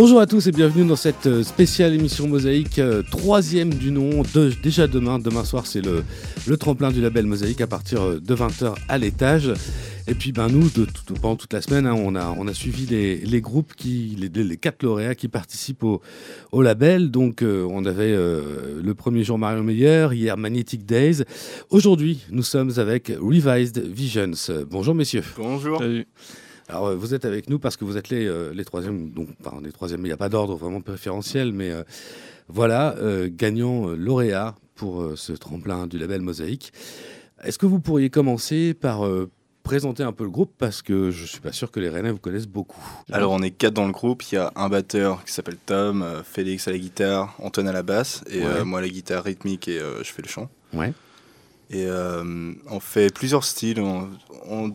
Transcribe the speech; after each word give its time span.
Bonjour 0.00 0.20
à 0.20 0.26
tous 0.26 0.46
et 0.46 0.52
bienvenue 0.52 0.86
dans 0.86 0.94
cette 0.94 1.26
euh, 1.26 1.42
spéciale 1.42 1.92
émission 1.92 2.28
Mosaïque, 2.28 2.78
euh, 2.78 3.02
troisième 3.02 3.74
du 3.74 3.90
nom. 3.90 4.22
De, 4.32 4.52
déjà 4.62 4.86
demain, 4.86 5.18
demain 5.18 5.42
soir, 5.42 5.66
c'est 5.66 5.80
le, 5.84 6.04
le, 6.46 6.56
tremplin 6.56 6.92
du 6.92 7.00
label 7.00 7.26
Mosaïque 7.26 7.60
à 7.60 7.66
partir 7.66 8.02
euh, 8.02 8.20
de 8.20 8.32
20h 8.32 8.76
à 8.88 8.96
l'étage. 8.96 9.52
Et 10.06 10.14
puis 10.14 10.30
ben, 10.30 10.46
nous, 10.46 10.68
de, 10.70 10.84
de, 10.84 11.18
pendant 11.20 11.34
toute 11.34 11.52
la 11.52 11.60
semaine, 11.62 11.84
hein, 11.84 11.96
on, 11.98 12.14
a, 12.14 12.32
on 12.38 12.46
a 12.46 12.54
suivi 12.54 12.86
les, 12.86 13.16
les 13.16 13.40
groupes, 13.40 13.74
qui, 13.74 14.16
les, 14.16 14.28
les, 14.28 14.56
quatre 14.56 14.84
lauréats 14.84 15.16
qui 15.16 15.26
participent 15.26 15.82
au, 15.82 16.00
au 16.52 16.62
label. 16.62 17.10
Donc 17.10 17.42
euh, 17.42 17.66
on 17.68 17.84
avait 17.84 18.12
euh, 18.12 18.80
le 18.80 18.94
premier 18.94 19.24
jour 19.24 19.36
Marion 19.36 19.64
Meyer, 19.64 20.10
hier 20.12 20.36
Magnetic 20.36 20.86
Days. 20.86 21.24
Aujourd'hui, 21.70 22.20
nous 22.30 22.44
sommes 22.44 22.70
avec 22.76 23.12
Revised 23.20 23.82
Visions. 23.84 24.30
Bonjour 24.70 24.94
messieurs. 24.94 25.24
Bonjour. 25.36 25.78
Salut. 25.78 26.06
Alors, 26.68 26.94
vous 26.94 27.14
êtes 27.14 27.24
avec 27.24 27.48
nous 27.48 27.58
parce 27.58 27.78
que 27.78 27.84
vous 27.84 27.96
êtes 27.96 28.10
les, 28.10 28.26
euh, 28.26 28.52
les 28.52 28.64
troisièmes, 28.64 29.10
donc, 29.10 29.28
enfin, 29.42 29.58
les 29.64 29.72
troisièmes, 29.72 30.00
il 30.00 30.08
n'y 30.08 30.12
a 30.12 30.18
pas 30.18 30.28
d'ordre 30.28 30.54
vraiment 30.54 30.82
préférentiel, 30.82 31.52
mais 31.52 31.70
euh, 31.70 31.82
voilà, 32.48 32.94
euh, 32.98 33.30
gagnant 33.32 33.86
lauréat 33.88 34.54
pour 34.74 35.12
ce 35.16 35.32
tremplin 35.32 35.86
du 35.86 35.98
label 35.98 36.20
Mosaïque. 36.20 36.72
Est-ce 37.42 37.58
que 37.58 37.66
vous 37.66 37.80
pourriez 37.80 38.10
commencer 38.10 38.74
par 38.74 39.02
présenter 39.64 40.04
un 40.04 40.12
peu 40.12 40.22
le 40.22 40.30
groupe? 40.30 40.52
Parce 40.56 40.82
que 40.82 41.10
je 41.10 41.24
suis 41.24 41.40
pas 41.40 41.50
sûr 41.50 41.72
que 41.72 41.80
les 41.80 41.88
Rennais 41.88 42.12
vous 42.12 42.18
connaissent 42.18 42.46
beaucoup. 42.46 42.84
Alors 43.10 43.32
on 43.32 43.42
est 43.42 43.50
quatre 43.50 43.74
dans 43.74 43.86
le 43.86 43.92
groupe, 43.92 44.22
il 44.30 44.36
y 44.36 44.38
a 44.38 44.52
un 44.54 44.68
batteur 44.68 45.24
qui 45.24 45.32
s'appelle 45.32 45.56
Tom, 45.66 46.04
Félix 46.22 46.68
à 46.68 46.70
la 46.70 46.78
guitare, 46.78 47.34
Antoine 47.40 47.66
à 47.66 47.72
la 47.72 47.82
basse 47.82 48.22
et 48.30 48.40
ouais. 48.40 48.64
moi 48.64 48.78
à 48.78 48.82
la 48.82 48.88
guitare 48.88 49.24
rythmique 49.24 49.66
et 49.66 49.80
je 49.80 50.12
fais 50.12 50.22
le 50.22 50.28
chant. 50.28 50.48
Ouais. 50.72 50.92
Et 51.70 51.88
on 52.70 52.78
fait 52.78 53.12
plusieurs 53.12 53.42
styles, 53.42 53.80
on, 53.80 54.08
on 54.48 54.72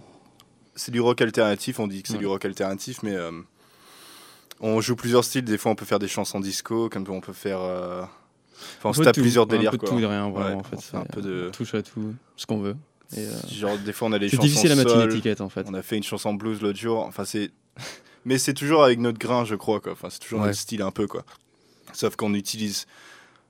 c'est 0.76 0.92
du 0.92 1.02
rock 1.02 1.22
alternatif, 1.22 1.80
on 1.80 1.88
dit 1.88 2.02
que 2.02 2.08
c'est 2.08 2.16
ouais. 2.16 2.20
du 2.20 2.28
rock 2.28 2.46
alternatif, 2.46 3.04
mais 3.04 3.16
euh, 3.16 3.32
on 4.60 4.82
joue 4.82 4.96
plusieurs 4.96 5.24
styles. 5.24 5.46
Des 5.46 5.58
fois, 5.58 5.72
on 5.72 5.76
peut 5.76 5.86
faire 5.86 6.00
des 6.00 6.08
chansons 6.08 6.40
disco, 6.40 6.90
comme 6.90 7.06
on 7.10 7.22
peut 7.22 7.34
faire. 7.34 7.60
Euh... 7.62 8.04
Enfin, 8.78 8.90
on 8.90 8.94
se 8.94 9.02
tape 9.02 9.16
plusieurs 9.16 9.46
délires. 9.46 9.74
Un 9.74 9.78
peu 9.78 9.86
de 9.86 9.92
tout 9.92 10.00
et 10.00 10.06
rien, 10.06 10.30
vraiment, 10.30 10.48
ouais, 10.48 10.54
en 10.56 10.64
fait. 10.64 10.98
un 10.98 11.06
peu 11.06 11.22
de. 11.22 11.50
Touche 11.52 11.76
à 11.76 11.82
tout, 11.82 12.16
ce 12.36 12.46
qu'on 12.46 12.60
veut. 12.60 12.76
Et 13.16 13.20
euh... 13.20 13.32
Genre, 13.50 13.78
des 13.78 13.94
fois, 13.94 14.08
on 14.08 14.14
a 14.14 14.18
les 14.18 14.30
chansons. 14.30 14.42
C'est 14.42 14.48
difficile 14.48 14.72
à 14.72 14.76
mettre 14.76 14.96
une 14.96 15.10
étiquette, 15.10 15.42
en 15.42 15.50
fait. 15.50 15.66
On 15.70 15.74
a 15.74 15.82
fait 15.82 15.98
une 15.98 16.04
chanson 16.04 16.34
blues 16.34 16.62
l'autre 16.62 16.80
jour. 16.80 17.00
Enfin, 17.00 17.26
c'est. 17.26 17.52
mais 18.26 18.38
c'est 18.38 18.54
toujours 18.54 18.84
avec 18.84 19.00
notre 19.00 19.20
grain, 19.20 19.46
je 19.46 19.56
crois, 19.56 19.80
quoi. 19.80 19.92
Enfin, 19.92 20.10
c'est 20.10 20.20
toujours 20.20 20.40
ouais. 20.40 20.48
notre 20.48 20.60
style 20.60 20.82
un 20.82 20.92
peu, 20.92 21.08
quoi. 21.08 21.24
Sauf 21.94 22.16
qu'on 22.16 22.34
utilise. 22.34 22.86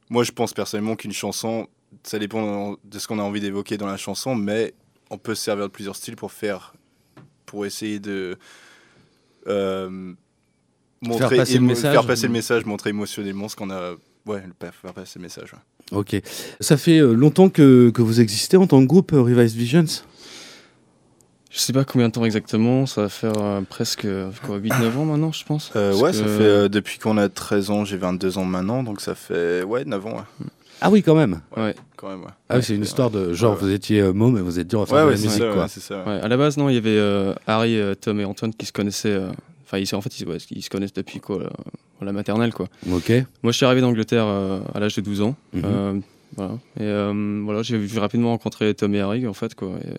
Moi, 0.10 0.24
je 0.24 0.32
pense 0.32 0.54
personnellement 0.54 0.96
qu'une 0.96 1.14
chanson, 1.14 1.68
ça 2.04 2.20
dépend 2.20 2.76
de 2.84 3.00
ce 3.00 3.08
qu'on 3.08 3.20
a 3.20 3.24
envie 3.24 3.40
d'évoquer 3.40 3.78
dans 3.78 3.88
la 3.88 3.98
chanson, 3.98 4.36
mais 4.36 4.74
on 5.10 5.18
peut 5.18 5.36
se 5.36 5.44
servir 5.44 5.66
de 5.66 5.72
plusieurs 5.72 5.96
styles 5.96 6.16
pour 6.16 6.32
faire 6.32 6.74
pour 7.54 7.68
essayer 7.68 8.00
de 8.00 8.36
euh, 9.46 10.14
montrer 11.04 11.20
faire 11.20 11.38
passer, 11.38 11.60
le 11.60 11.66
message, 11.66 11.94
faire 11.94 12.08
passer 12.08 12.26
le 12.26 12.34
message, 12.34 12.66
montrer 12.66 12.90
émotionnellement 12.90 13.48
ce 13.48 13.56
qu'on 13.56 13.70
a. 13.70 13.94
Ouais, 14.26 14.42
faire 14.60 14.94
passer 14.94 15.20
le 15.20 15.22
message. 15.22 15.54
Ouais. 15.54 16.00
Ok. 16.00 16.20
Ça 16.60 16.78
fait 16.78 16.98
euh, 16.98 17.14
longtemps 17.14 17.50
que, 17.50 17.92
que, 17.92 18.02
vous 18.02 18.22
existez 18.22 18.58
en 18.58 18.66
tant 18.66 18.82
que 18.82 18.88
groupe 18.88 19.14
euh, 19.14 19.22
Revised 19.22 19.56
Visions? 19.56 19.86
Je 21.52 21.60
sais 21.60 21.74
pas 21.74 21.86
combien 21.86 22.08
de 22.08 22.14
temps 22.14 22.26
exactement, 22.26 22.88
ça 22.88 23.04
va 23.04 23.10
faire 23.10 23.38
euh, 23.38 23.62
presque 23.62 24.06
8-9 24.06 24.98
ans 24.98 25.06
maintenant, 25.06 25.32
je 25.32 25.46
pense. 25.46 25.72
Euh, 25.76 25.94
ouais, 25.94 26.10
que... 26.10 26.18
ça 26.18 26.24
fait 26.24 26.42
euh, 26.42 26.70
depuis 26.70 26.98
qu'on 26.98 27.20
a 27.20 27.30
13 27.30 27.70
ans, 27.70 27.86
j'ai 27.86 27.98
22 27.98 28.40
ans 28.40 28.46
maintenant, 28.46 28.82
donc 28.82 29.00
ça 29.00 29.14
fait 29.14 29.62
ouais, 29.62 29.86
9 29.86 30.08
ans. 30.08 30.16
Ouais. 30.16 30.48
Ah 30.84 30.90
oui, 30.92 31.02
quand 31.02 31.16
même. 31.16 31.40
Ouais. 31.56 31.74
Quand 31.96 32.10
même, 32.10 32.22
ouais. 32.22 32.32
Ah 32.50 32.58
oui, 32.58 32.64
c'est 32.64 32.76
une 32.76 32.84
histoire 32.84 33.10
de 33.10 33.34
genre, 33.34 33.56
vous 33.56 33.72
étiez 33.72 34.02
euh, 34.02 34.12
môme 34.12 34.38
et 34.38 34.42
vous 34.42 34.60
êtes 34.60 34.68
dit 34.68 34.76
on 34.76 34.82
va 34.82 34.86
faire 34.86 34.98
ouais, 34.98 35.02
de 35.04 35.08
ouais, 35.08 35.16
la 35.16 35.22
musique, 35.22 35.32
ça, 35.32 35.54
quoi. 35.54 35.64
Ouais, 35.64 35.68
ça, 35.70 36.04
ouais. 36.04 36.20
À 36.22 36.28
la 36.28 36.36
base, 36.38 36.58
non, 36.58 36.68
il 36.68 36.76
y 36.76 36.78
avait 36.78 36.90
euh, 36.98 37.34
Harry, 37.48 37.80
Tom 38.02 38.20
et 38.20 38.26
Antoine 38.26 38.54
qui 38.54 38.66
se 38.66 38.74
connaissaient. 38.74 39.18
Enfin, 39.66 39.78
ils, 39.78 39.96
en 39.96 40.02
fait, 40.02 40.20
ils, 40.20 40.28
ils, 40.52 40.62
se 40.62 40.70
connaissent 40.70 40.94
depuis 40.94 41.22
quoi, 41.22 41.40
la, 42.02 42.06
la 42.06 42.12
maternelle, 42.12 42.54
quoi. 42.54 42.68
Ok. 42.92 43.12
Moi, 43.44 43.54
je 43.54 43.58
suis 43.58 43.66
arrivé 43.66 43.80
d'Angleterre 43.80 44.26
euh, 44.28 44.60
à 44.76 44.82
l'âge 44.82 44.96
de 44.96 45.02
12 45.02 45.22
ans. 45.22 45.36
Mhm. 45.54 45.62
Mm 45.62 45.66
-hmm. 45.66 46.02
voilà. 46.36 46.54
Et 46.80 47.44
voilà, 47.46 47.62
j'ai 47.64 48.00
rapidement 48.00 48.32
rencontré 48.32 48.74
Tom 48.74 48.94
et 48.94 49.00
Harry, 49.00 49.26
en 49.26 49.34
fait, 49.34 49.56
quoi. 49.56 49.70
Et, 49.86 49.94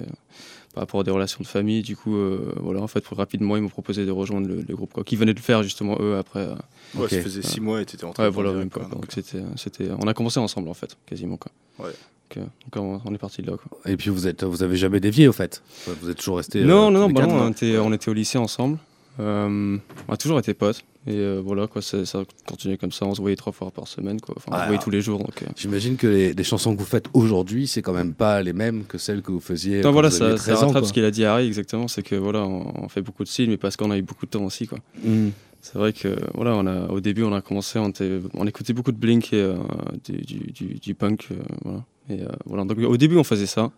par 0.75 0.83
rapport 0.83 1.01
à 1.01 1.05
des 1.05 1.11
relations 1.11 1.39
de 1.41 1.47
famille. 1.47 1.83
Du 1.83 1.97
coup, 1.97 2.17
euh, 2.17 2.53
voilà, 2.57 2.81
en 2.81 2.87
fait, 2.87 3.05
rapidement, 3.09 3.57
ils 3.57 3.63
m'ont 3.63 3.69
proposé 3.69 4.05
de 4.05 4.11
rejoindre 4.11 4.49
le, 4.49 4.65
le, 4.67 4.77
groupe, 4.77 4.93
quoi, 4.93 5.05
qui 5.05 5.17
venait 5.17 5.33
de 5.33 5.39
le 5.39 5.45
faire 5.45 5.63
justement 5.63 5.97
eux 6.01 6.17
après. 6.17 6.41
Euh, 6.41 6.55
ouais, 6.97 7.05
okay. 7.05 7.17
ça 7.17 7.23
faisait 7.23 7.43
six 7.43 7.61
mois 7.61 7.81
et 7.81 7.87
tu 7.87 7.97
étais 7.97 8.05
en 8.05 8.13
train 8.13 8.25
ouais, 8.25 8.31
de 8.31 8.35
voilà, 8.35 8.53
même, 8.53 8.71
quoi, 8.71 8.83
quoi. 8.83 8.91
donc. 8.91 9.03
Donc, 9.03 9.13
c'était, 9.13 9.43
c'était, 9.57 9.89
on 9.99 10.07
a 10.09 10.15
commencé 10.15 10.41
ensemble 10.41 10.69
en 10.69 10.75
fait, 10.75 10.97
quasiment 11.07 11.37
quoi. 11.37 11.53
Ouais. 11.79 11.93
Donc, 12.31 12.45
euh, 12.45 12.47
donc 12.73 13.03
on, 13.05 13.15
est 13.15 13.19
parti 13.19 13.43
de 13.43 13.51
là. 13.51 13.57
Quoi. 13.57 13.79
Et 13.91 13.97
puis 13.97 14.11
vous 14.11 14.27
êtes, 14.27 14.45
vous 14.45 14.63
avez 14.63 14.77
jamais 14.77 15.01
dévié 15.01 15.29
au 15.29 15.33
fait? 15.33 15.63
Vous 16.01 16.11
êtes 16.11 16.19
toujours 16.19 16.39
resté. 16.39 16.65
Non, 16.65 16.89
euh, 16.89 16.91
non, 16.91 17.01
non, 17.01 17.11
bah 17.11 17.21
quatre, 17.23 17.35
non? 17.35 17.43
on, 17.43 17.51
était, 17.51 17.79
on 17.79 17.93
était 17.93 18.09
au 18.09 18.15
lycée 18.15 18.39
ensemble. 18.39 18.79
Euh, 19.21 19.77
on 20.09 20.13
a 20.13 20.17
toujours 20.17 20.39
été 20.39 20.55
potes. 20.55 20.85
Et 21.07 21.17
euh, 21.17 21.43
voilà, 21.45 21.67
quoi, 21.67 21.83
ça, 21.83 22.07
ça 22.07 22.23
continuait 22.49 22.79
comme 22.79 22.93
ça. 22.93 23.05
On 23.05 23.15
se 23.15 23.21
voyait 23.21 23.37
trois 23.37 23.53
fois 23.53 23.71
par 23.71 23.87
semaine, 23.89 24.21
quoi. 24.21 24.35
Enfin, 24.39 24.53
on 24.55 24.61
se 24.61 24.65
voyait 24.67 24.83
tous 24.83 24.91
les 24.91 25.03
jours. 25.03 25.19
Donc, 25.19 25.43
euh. 25.43 25.47
J'imagine 25.55 25.97
que 25.97 26.07
les, 26.07 26.33
les 26.33 26.45
chansons 26.45 26.75
que 26.75 26.81
vous 26.81 26.87
faites 26.87 27.09
aujourd'hui, 27.13 27.67
c'est 27.67 27.83
quand 27.83 27.93
même 27.93 28.15
pas 28.15 28.43
les 28.43 28.55
mêmes 28.55 28.85
que 28.85 28.97
celles 28.97 29.21
que 29.21 29.31
vous 29.31 29.41
faisiez. 29.41 29.83
Non, 29.83 29.93
voilà, 29.93 30.09
vous 30.09 30.17
ça, 30.17 30.39
ça 30.39 30.53
13 30.53 30.63
ans, 30.63 30.67
rattrape 30.69 30.85
ce 30.87 30.93
qu'il 30.95 31.05
a 31.05 31.11
dit 31.11 31.27
Harry, 31.27 31.47
exactement. 31.47 31.89
C'est 31.89 32.03
que 32.03 32.15
voilà, 32.15 32.41
on, 32.41 32.85
on, 32.85 32.89
fait 32.89 33.03
beaucoup 33.03 33.23
de 33.23 33.29
styles, 33.29 33.51
mais 33.51 33.59
parce 33.59 33.77
qu'on 33.77 33.91
a 33.91 33.99
eu 33.99 34.03
beaucoup 34.03 34.25
de 34.25 34.31
temps 34.31 34.45
aussi, 34.45 34.67
quoi. 34.67 34.79
Mm. 35.03 35.29
C'est 35.61 35.79
vrai 35.79 35.93
que 35.93 36.17
voilà, 36.35 36.55
on 36.57 36.67
a, 36.67 36.89
au 36.89 37.01
début, 37.01 37.23
on 37.23 37.35
a 37.35 37.41
commencé, 37.41 37.79
on, 37.79 38.47
écoutait 38.47 38.73
beaucoup 38.73 38.93
de 38.93 38.99
Blink 38.99 39.33
et 39.33 39.37
euh, 39.37 39.57
du, 40.05 40.19
du, 40.19 40.53
du, 40.53 40.75
du, 40.75 40.95
punk, 40.95 41.29
voilà. 41.65 41.85
Et 42.11 42.21
voilà, 42.45 42.65
donc 42.65 42.79
au 42.79 42.97
début, 42.99 43.17
on 43.17 43.25
faisait 43.25 43.47
ça. 43.47 43.71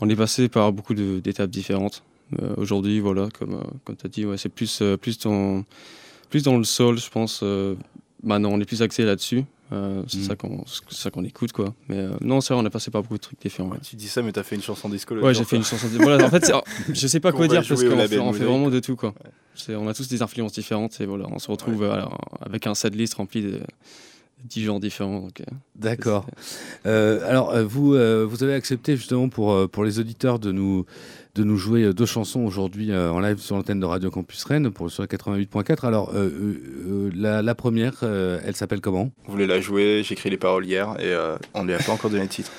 On 0.00 0.08
est 0.08 0.16
passé 0.16 0.48
par 0.48 0.72
beaucoup 0.72 0.94
d'étapes 0.94 1.50
différentes. 1.50 2.02
Aujourd'hui, 2.56 3.00
voilà, 3.00 3.28
comme, 3.38 3.62
comme 3.84 3.96
tu 3.96 4.06
as 4.06 4.08
dit, 4.08 4.24
ouais, 4.24 4.38
c'est 4.38 4.48
plus, 4.48 4.82
plus, 5.02 5.18
dans, 5.18 5.64
plus 6.30 6.42
dans 6.42 6.56
le 6.58 6.64
soul, 6.64 6.98
je 6.98 7.08
pense. 7.10 7.42
maintenant, 8.22 8.50
on 8.52 8.60
est 8.60 8.64
plus 8.64 8.82
axé 8.82 9.04
là-dessus. 9.04 9.44
Euh, 9.70 10.02
c'est 10.08 10.20
Mm. 10.20 10.22
ça 10.22 10.34
qu'on 10.36 10.64
ça 10.88 11.10
qu'on 11.10 11.24
écoute 11.24 11.52
quoi 11.52 11.74
mais 11.90 11.98
euh, 11.98 12.12
non 12.22 12.40
c'est 12.40 12.54
vrai 12.54 12.62
on 12.62 12.64
a 12.64 12.70
passé 12.70 12.90
par 12.90 13.02
beaucoup 13.02 13.18
de 13.18 13.20
trucs 13.20 13.38
différents 13.38 13.68
Ouais, 13.68 13.76
tu 13.82 13.96
dis 13.96 14.08
ça 14.08 14.22
mais 14.22 14.32
t'as 14.32 14.42
fait 14.42 14.56
une 14.56 14.62
chanson 14.62 14.88
disco 14.88 15.14
ouais 15.16 15.34
j'ai 15.34 15.44
fait 15.44 15.56
une 15.56 15.62
chanson 15.62 15.88
voilà 16.00 16.24
en 16.24 16.30
fait 16.30 16.42
c'est- 16.46 16.54
je 16.94 17.06
sais 17.06 17.20
pas 17.20 17.32
quoi 17.32 17.46
dire 17.48 17.62
parce 17.68 17.82
qu'on 17.84 17.90
fait, 17.90 17.92
on 17.92 18.08
fait 18.08 18.16
Mosaïque. 18.18 18.42
vraiment 18.44 18.70
de 18.70 18.80
tout 18.80 18.96
quoi 18.96 19.10
Ouais. 19.10 19.30
C'est- 19.54 19.74
on 19.76 19.86
a 19.86 19.92
tous 19.92 20.08
des 20.08 20.22
influences 20.22 20.52
différentes 20.54 20.98
et 21.02 21.04
voilà 21.04 21.26
on 21.30 21.38
se 21.38 21.50
retrouve 21.50 21.82
euh, 21.82 21.92
alors, 21.92 22.18
avec 22.40 22.66
un 22.66 22.74
setlist 22.74 23.12
rempli 23.12 23.42
de 23.42 23.60
10 24.44 24.64
genres 24.64 24.80
différents 24.80 25.26
euh, 25.40 25.44
D'accord. 25.76 26.24
Euh, 26.86 27.28
alors, 27.28 27.50
euh, 27.50 27.64
vous, 27.64 27.94
euh, 27.94 28.24
vous 28.24 28.42
avez 28.44 28.54
accepté 28.54 28.96
justement 28.96 29.28
pour, 29.28 29.52
euh, 29.52 29.66
pour 29.66 29.84
les 29.84 29.98
auditeurs 29.98 30.38
de 30.38 30.50
nous, 30.52 30.86
de 31.38 31.44
nous 31.44 31.56
jouer 31.56 31.84
euh, 31.84 31.92
deux 31.94 32.04
chansons 32.06 32.40
aujourd'hui 32.40 32.90
euh, 32.90 33.10
en 33.12 33.20
live 33.20 33.38
sur 33.38 33.54
l'antenne 33.56 33.78
de 33.80 33.86
Radio 33.86 34.10
Campus 34.10 34.42
Rennes 34.44 34.70
pour 34.70 34.90
sur 34.90 35.02
la 35.02 35.06
88.4. 35.06 35.86
Alors, 35.86 36.10
euh, 36.14 37.10
la, 37.14 37.42
la 37.42 37.54
première, 37.54 38.02
elle 38.02 38.56
s'appelle 38.56 38.80
comment? 38.80 39.10
On 39.26 39.32
voulait 39.32 39.46
la 39.46 39.60
jouer, 39.60 40.02
j'ai 40.04 40.14
écrit 40.14 40.30
les 40.30 40.36
paroles 40.36 40.66
hier 40.66 40.96
et 41.00 41.14
on 41.54 41.64
lui 41.64 41.74
a 41.74 41.78
pas 41.78 41.92
encore 41.92 42.10
donné 42.10 42.22
le 42.24 42.28
titre. 42.28 42.50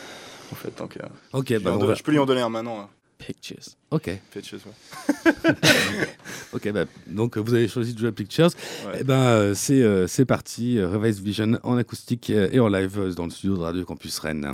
En 0.51 0.55
fait, 0.55 0.75
donc 0.77 0.97
Ok, 1.33 1.47
je, 1.49 1.57
bah, 1.57 1.71
donner- 1.71 1.87
va- 1.87 1.93
je 1.93 2.03
peux 2.03 2.11
lui 2.11 2.19
en 2.19 2.25
donner 2.25 2.41
un 2.41 2.49
maintenant. 2.49 2.79
hein. 2.79 2.87
Pictures 3.19 3.57
ok, 3.91 4.09
Pictures, 4.31 4.59
ouais. 4.65 5.33
ok. 6.53 6.71
Bah, 6.71 6.85
donc, 7.07 7.37
vous 7.37 7.53
avez 7.53 7.67
choisi 7.67 7.93
de 7.93 7.99
jouer 7.99 8.07
à 8.07 8.11
Pictures. 8.13 8.47
Ouais. 8.87 8.99
Eh 9.01 9.03
ben, 9.03 9.15
euh, 9.19 9.53
c'est 9.53 9.81
euh, 9.83 10.07
c'est 10.07 10.23
parti. 10.25 10.77
euh, 10.79 10.87
Revised 10.87 11.21
Vision 11.23 11.59
en 11.63 11.75
acoustique 11.77 12.29
et 12.29 12.59
en 12.61 12.69
live 12.69 13.13
dans 13.17 13.25
le 13.25 13.29
studio 13.31 13.57
de 13.57 13.61
Radio 13.61 13.83
Campus 13.83 14.17
Rennes. 14.19 14.49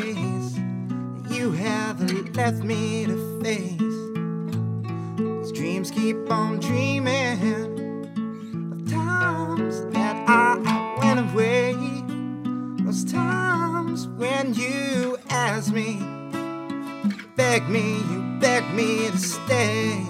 Space 0.00 0.54
that 0.54 1.30
you 1.30 1.52
haven't 1.52 2.36
left 2.36 2.62
me 2.62 3.06
to 3.06 3.40
face. 3.42 3.78
These 5.18 5.52
dreams 5.52 5.90
keep 5.90 6.16
on 6.30 6.58
dreaming 6.58 7.38
of 8.72 8.90
times 8.90 9.84
that 9.92 10.16
I 10.28 10.96
went 11.02 11.32
away. 11.32 11.74
Those 12.84 13.04
times 13.04 14.08
when 14.08 14.54
you 14.54 15.18
asked 15.28 15.72
me 15.72 16.00
begged 17.36 17.68
me, 17.68 17.96
you 18.10 18.38
begged 18.40 18.74
me 18.74 19.10
to 19.10 19.18
stay. 19.18 20.09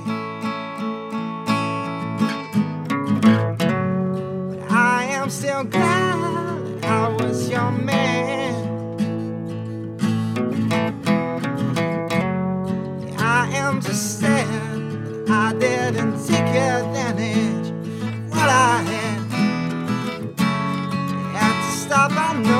Stop, 22.10 22.34
I 22.34 22.42
know. 22.42 22.59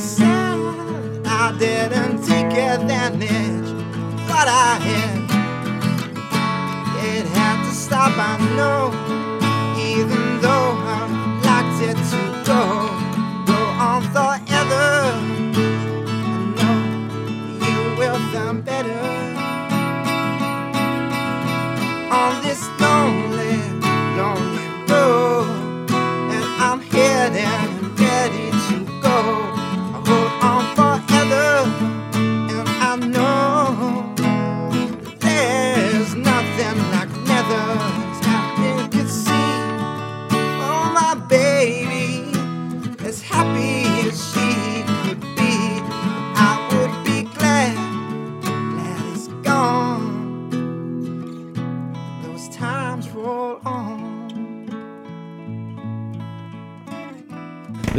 Sad 0.00 1.26
I 1.26 1.56
didn't 1.58 2.24
take 2.24 2.52
advantage 2.56 3.68
what 4.28 4.48
I 4.48 4.78
had. 4.86 5.20
It 7.04 7.26
had 7.26 7.68
to 7.68 7.74
stop, 7.74 8.12
I 8.16 8.38
know, 8.56 9.19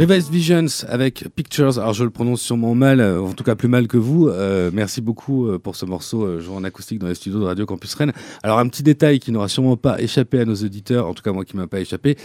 Revised 0.02 0.30
Visions 0.32 0.84
avec 0.88 1.26
Pictures. 1.36 1.78
Alors 1.78 1.92
je 1.94 2.02
le 2.02 2.10
prononce 2.10 2.40
sûrement 2.40 2.74
mal, 2.74 3.00
euh, 3.00 3.20
en 3.22 3.32
tout 3.34 3.44
cas 3.44 3.54
plus 3.54 3.68
mal 3.68 3.86
que 3.86 3.96
vous. 3.96 4.26
Euh, 4.28 4.70
merci 4.72 5.00
beaucoup 5.00 5.46
euh, 5.46 5.60
pour 5.60 5.76
ce 5.76 5.86
morceau 5.86 6.40
joué 6.40 6.56
en 6.56 6.64
acoustique 6.64 6.98
dans 6.98 7.06
les 7.06 7.14
studios 7.14 7.38
de 7.38 7.44
Radio 7.44 7.66
Campus 7.66 7.94
Rennes. 7.94 8.12
Alors 8.42 8.58
un 8.58 8.66
petit 8.66 8.82
détail 8.82 9.20
qui 9.20 9.30
n'aura 9.30 9.46
sûrement 9.46 9.76
pas 9.76 10.00
échappé 10.02 10.40
à 10.40 10.44
nos 10.44 10.56
auditeurs, 10.56 11.06
en 11.06 11.14
tout 11.14 11.22
cas 11.22 11.30
moi 11.30 11.44
qui 11.44 11.56
m'a 11.56 11.68
pas 11.68 11.78
échappé. 11.78 12.16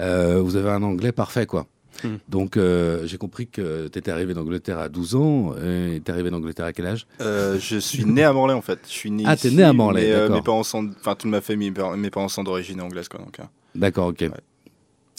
euh, 0.00 0.40
vous 0.42 0.56
avez 0.56 0.70
un 0.70 0.82
anglais 0.82 1.12
parfait 1.12 1.44
quoi. 1.44 1.66
Hmm. 2.04 2.16
Donc 2.30 2.56
euh, 2.56 3.06
j'ai 3.06 3.18
compris 3.18 3.46
que 3.48 3.88
tu 3.88 3.98
étais 3.98 4.10
arrivé 4.10 4.32
d'Angleterre 4.32 4.78
à 4.78 4.88
12 4.88 5.14
ans. 5.16 5.54
Et 5.62 6.00
t'es 6.02 6.12
arrivé 6.12 6.30
d'Angleterre 6.30 6.64
à 6.66 6.72
quel 6.72 6.86
âge? 6.86 7.06
Euh, 7.20 7.58
je 7.60 7.76
suis 7.76 8.06
né 8.06 8.24
à 8.24 8.32
Morlaix 8.32 8.54
en 8.54 8.62
fait. 8.62 8.78
Je 8.86 8.92
suis 8.92 9.10
né 9.10 9.24
Ah, 9.26 9.36
t'es 9.36 9.50
né 9.50 9.62
à 9.62 9.74
Morlaix, 9.74 10.02
mais, 10.06 10.12
euh, 10.12 10.20
d'accord. 10.22 10.36
mes 10.36 10.42
parents 10.42 10.62
sont, 10.62 10.90
enfin 11.00 11.14
toute 11.14 11.30
ma 11.30 11.42
famille, 11.42 11.70
mes 11.98 12.10
parents- 12.10 12.28
sont 12.28 12.44
d'origine 12.44 12.80
anglaise 12.80 13.08
quoi. 13.08 13.20
Donc, 13.20 13.38
hein. 13.40 13.48
D'accord, 13.74 14.06
ok. 14.06 14.24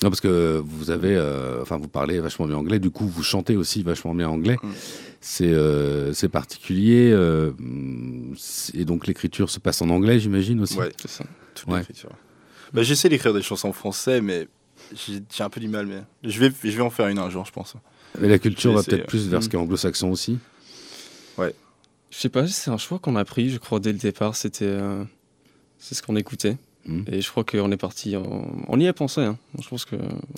Non, 0.03 0.09
parce 0.09 0.21
que 0.21 0.61
vous 0.63 0.91
avez, 0.91 1.15
euh, 1.15 1.61
enfin, 1.63 1.77
vous 1.77 1.87
parlez 1.87 2.19
vachement 2.19 2.45
bien 2.45 2.57
anglais. 2.57 2.77
Du 2.79 2.91
coup, 2.91 3.07
vous 3.07 3.23
chantez 3.23 3.55
aussi 3.55 3.81
vachement 3.81 4.13
bien 4.13 4.29
anglais. 4.29 4.57
Mm. 4.61 4.69
C'est, 5.21 5.51
euh, 5.51 6.13
c'est 6.13 6.29
particulier. 6.29 7.09
euh, 7.11 7.51
et 8.75 8.85
donc, 8.85 9.07
l'écriture 9.07 9.49
se 9.49 9.59
passe 9.59 9.81
en 9.81 9.89
anglais, 9.89 10.19
j'imagine 10.19 10.61
aussi. 10.61 10.77
ouais, 10.77 10.91
C'est 11.01 11.09
ça. 11.09 11.25
toute 11.55 11.67
Ouais. 11.67 11.79
l'écriture. 11.79 12.11
Bah, 12.73 12.83
j'essaie 12.83 13.09
d'écrire 13.09 13.33
des 13.33 13.41
chansons 13.41 13.69
en 13.69 13.73
français, 13.73 14.21
mais 14.21 14.47
j'ai 14.93 15.43
un 15.43 15.49
peu 15.49 15.59
du 15.59 15.67
mal. 15.67 15.87
Mais 15.87 16.03
je 16.23 16.39
vais, 16.39 16.51
je 16.63 16.69
vais 16.77 16.81
en 16.83 16.91
faire 16.91 17.07
une 17.07 17.17
un 17.17 17.29
jour, 17.31 17.45
je 17.45 17.51
pense. 17.51 17.73
Mais 18.19 18.27
la 18.27 18.37
culture 18.39 18.73
va 18.73 18.83
peut-être 18.83 19.07
plus 19.07 19.27
vers 19.27 19.41
ce 19.41 19.47
Mm. 19.47 19.49
qui 19.49 19.55
est 19.55 19.59
anglo-saxon 19.59 20.11
aussi. 20.11 20.37
Je 22.09 22.15
sais 22.17 22.29
pas, 22.29 22.47
c'est 22.47 22.71
un 22.71 22.77
choix 22.77 22.99
qu'on 22.99 23.15
a 23.17 23.25
pris, 23.25 23.49
je 23.49 23.57
crois, 23.57 23.79
dès 23.79 23.91
le 23.91 23.97
départ. 23.97 24.35
C'était. 24.35 24.63
euh, 24.65 25.03
c'est 25.77 25.93
ce 25.93 26.01
qu'on 26.01 26.15
écoutait. 26.15 26.57
Mm. 26.87 27.01
Et 27.11 27.21
je 27.21 27.29
crois 27.29 27.43
qu'on 27.43 27.71
est 27.71 27.77
parti. 27.77 28.15
en- 28.15 28.47
On 28.67 28.79
y 28.79 28.87
a 28.87 28.93
pensé. 28.93 29.21
Hein. 29.21 29.37
Je 29.61 29.67
pense 29.67 29.85
que. 29.85 29.95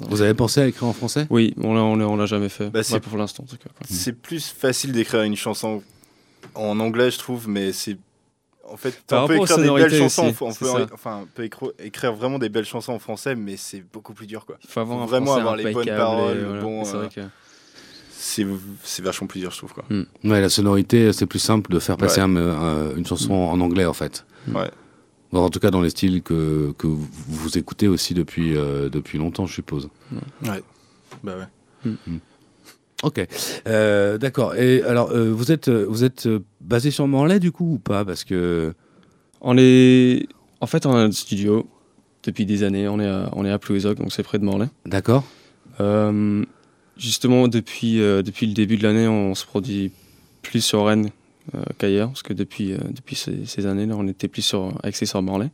Vous 0.10 0.22
avez 0.22 0.34
pensé 0.34 0.62
à 0.62 0.68
écrire 0.68 0.88
en 0.88 0.94
français? 0.94 1.28
Oui, 1.30 1.54
on 1.62 1.74
l'a, 1.75 1.81
on 1.81 1.96
l'a, 1.96 2.07
on 2.07 2.16
l'a 2.16 2.25
jamais 2.25 2.50
fait. 2.50 2.69
Bah, 2.69 2.84
c'est- 2.84 2.96
Ouais, 2.96 3.00
pour 3.00 3.18
l'instant, 3.18 3.44
en 3.44 3.46
tout 3.46 3.57
cas. 3.57 3.69
quoi. 3.78 3.85
C'est 3.90 4.14
plus 4.14 4.47
facile 4.47 4.92
d'écrire 4.92 5.21
une 5.24 5.35
chanson 5.35 5.83
en 6.56 6.80
anglais, 6.80 7.12
je 7.12 7.19
trouve, 7.19 7.47
mais 7.47 7.71
c'est. 7.71 7.97
En 8.71 8.78
fait, 8.78 9.04
on 9.12 9.26
peut 9.28 9.35
écrire 9.38 9.57
des 9.57 9.69
belles 9.69 9.94
chansons, 10.00 10.28
aussi, 10.28 10.35
on 10.42 10.54
peut, 10.54 10.85
enfin, 10.94 11.21
on 11.24 11.26
peut 11.26 11.50
écrire 11.83 12.14
vraiment 12.14 12.38
des 12.38 12.50
belles 12.50 12.66
chansons 12.66 12.94
en 12.94 13.00
français, 13.00 13.35
mais 13.35 13.57
c'est 13.57 13.83
beaucoup 13.92 14.14
plus 14.14 14.28
dur, 14.28 14.45
quoi. 14.45 14.57
Il 14.64 14.69
faut 14.69 14.80
avoir 14.80 15.07
vraiment 15.07 15.33
avoir 15.33 15.56
les 15.56 15.71
bonnes 15.74 15.85
paroles, 15.88 16.38
voilà. 16.45 16.62
bon, 16.62 16.85
C'est 16.85 16.95
euh, 16.95 17.00
vrai 17.00 17.09
que. 17.09 17.21
C'est 18.12 18.45
c'est 18.83 19.02
vachement 19.04 19.28
plus 19.28 19.40
dur, 19.40 19.50
je 19.52 19.57
trouve, 19.57 19.74
quoi. 19.74 19.85
Ouais, 19.90 20.42
la 20.42 20.50
sonorité, 20.50 21.12
c'est 21.14 21.26
plus 21.26 21.40
simple 21.40 21.71
de 21.71 21.80
faire 21.80 21.97
passer 21.97 22.21
Ouais. 22.21 22.28
un- 22.28 22.35
un- 22.38 22.95
une 22.95 23.06
chanson 23.07 23.33
en 23.33 23.59
anglais, 23.59 23.85
en 23.85 23.94
fait. 23.94 24.26
Ouais. 24.54 24.69
Bon, 25.31 25.42
en 25.44 25.50
tout 25.50 25.59
cas, 25.59 25.69
dans 25.71 25.81
les 25.81 25.90
styles 25.92 26.21
que, 26.24 26.74
que 26.78 26.88
vous, 26.88 27.07
vous 27.28 27.57
écoutez 27.57 27.88
aussi 27.88 28.14
depuis, 28.14 28.56
euh, 28.57 28.90
depuis 28.90 29.18
longtemps, 29.19 29.45
je 29.45 29.54
suppose. 29.54 29.90
Ouais. 30.44 30.64
Bah 31.24 31.33
ouais. 31.38 31.92
Ok, 33.04 33.26
Euh, 33.68 34.18
d'accord. 34.18 34.56
Et 34.56 34.81
alors, 34.83 35.12
euh, 35.12 35.31
vous 35.31 35.52
êtes, 35.52 35.69
vous 35.69 36.04
êtes 36.04 36.28
basé 36.59 36.92
sur 36.92 37.07
Morlaix 37.07 37.40
du 37.40 37.52
coup 37.52 37.76
ou 37.76 37.80
pas? 37.80 38.04
Parce 38.04 38.24
que 38.24 38.74
On 39.42 39.56
est. 39.57 40.28
En 40.62 40.68
fait, 40.68 40.86
on 40.86 40.92
a 40.94 41.00
un 41.04 41.12
studio 41.12 41.66
depuis 42.24 42.45
des 42.45 42.64
années. 42.64 42.88
On 42.90 43.00
est 43.00 43.07
à, 43.07 43.30
on 43.33 43.45
est 43.45 43.52
à 43.52 43.57
Plouézoc, 43.59 43.98
donc 44.00 44.12
c'est 44.12 44.24
près 44.24 44.40
de 44.40 44.44
Morlaix. 44.44 44.68
d'accord. 44.86 45.24
Euh, 45.80 46.44
justement, 46.98 47.48
depuis, 47.48 48.02
euh, 48.02 48.21
depuis 48.21 48.48
le 48.48 48.54
début 48.54 48.76
de 48.76 48.83
l'année, 48.83 49.07
on 49.07 49.33
se 49.33 49.45
produit 49.45 49.92
plus 50.42 50.59
sur 50.62 50.86
Rennes 50.86 51.09
qu'ailleurs, 51.78 52.10
parce 52.10 52.24
que 52.24 52.34
depuis, 52.34 52.74
euh, 52.74 52.78
depuis 52.92 53.16
ces, 53.16 53.46
ces 53.46 53.66
années-là, 53.66 53.96
on 53.98 54.08
était 54.08 54.28
plus 54.28 54.42
sur, 54.44 54.74
axé 54.84 55.06
sur 55.06 55.22
Morlaix. 55.22 55.50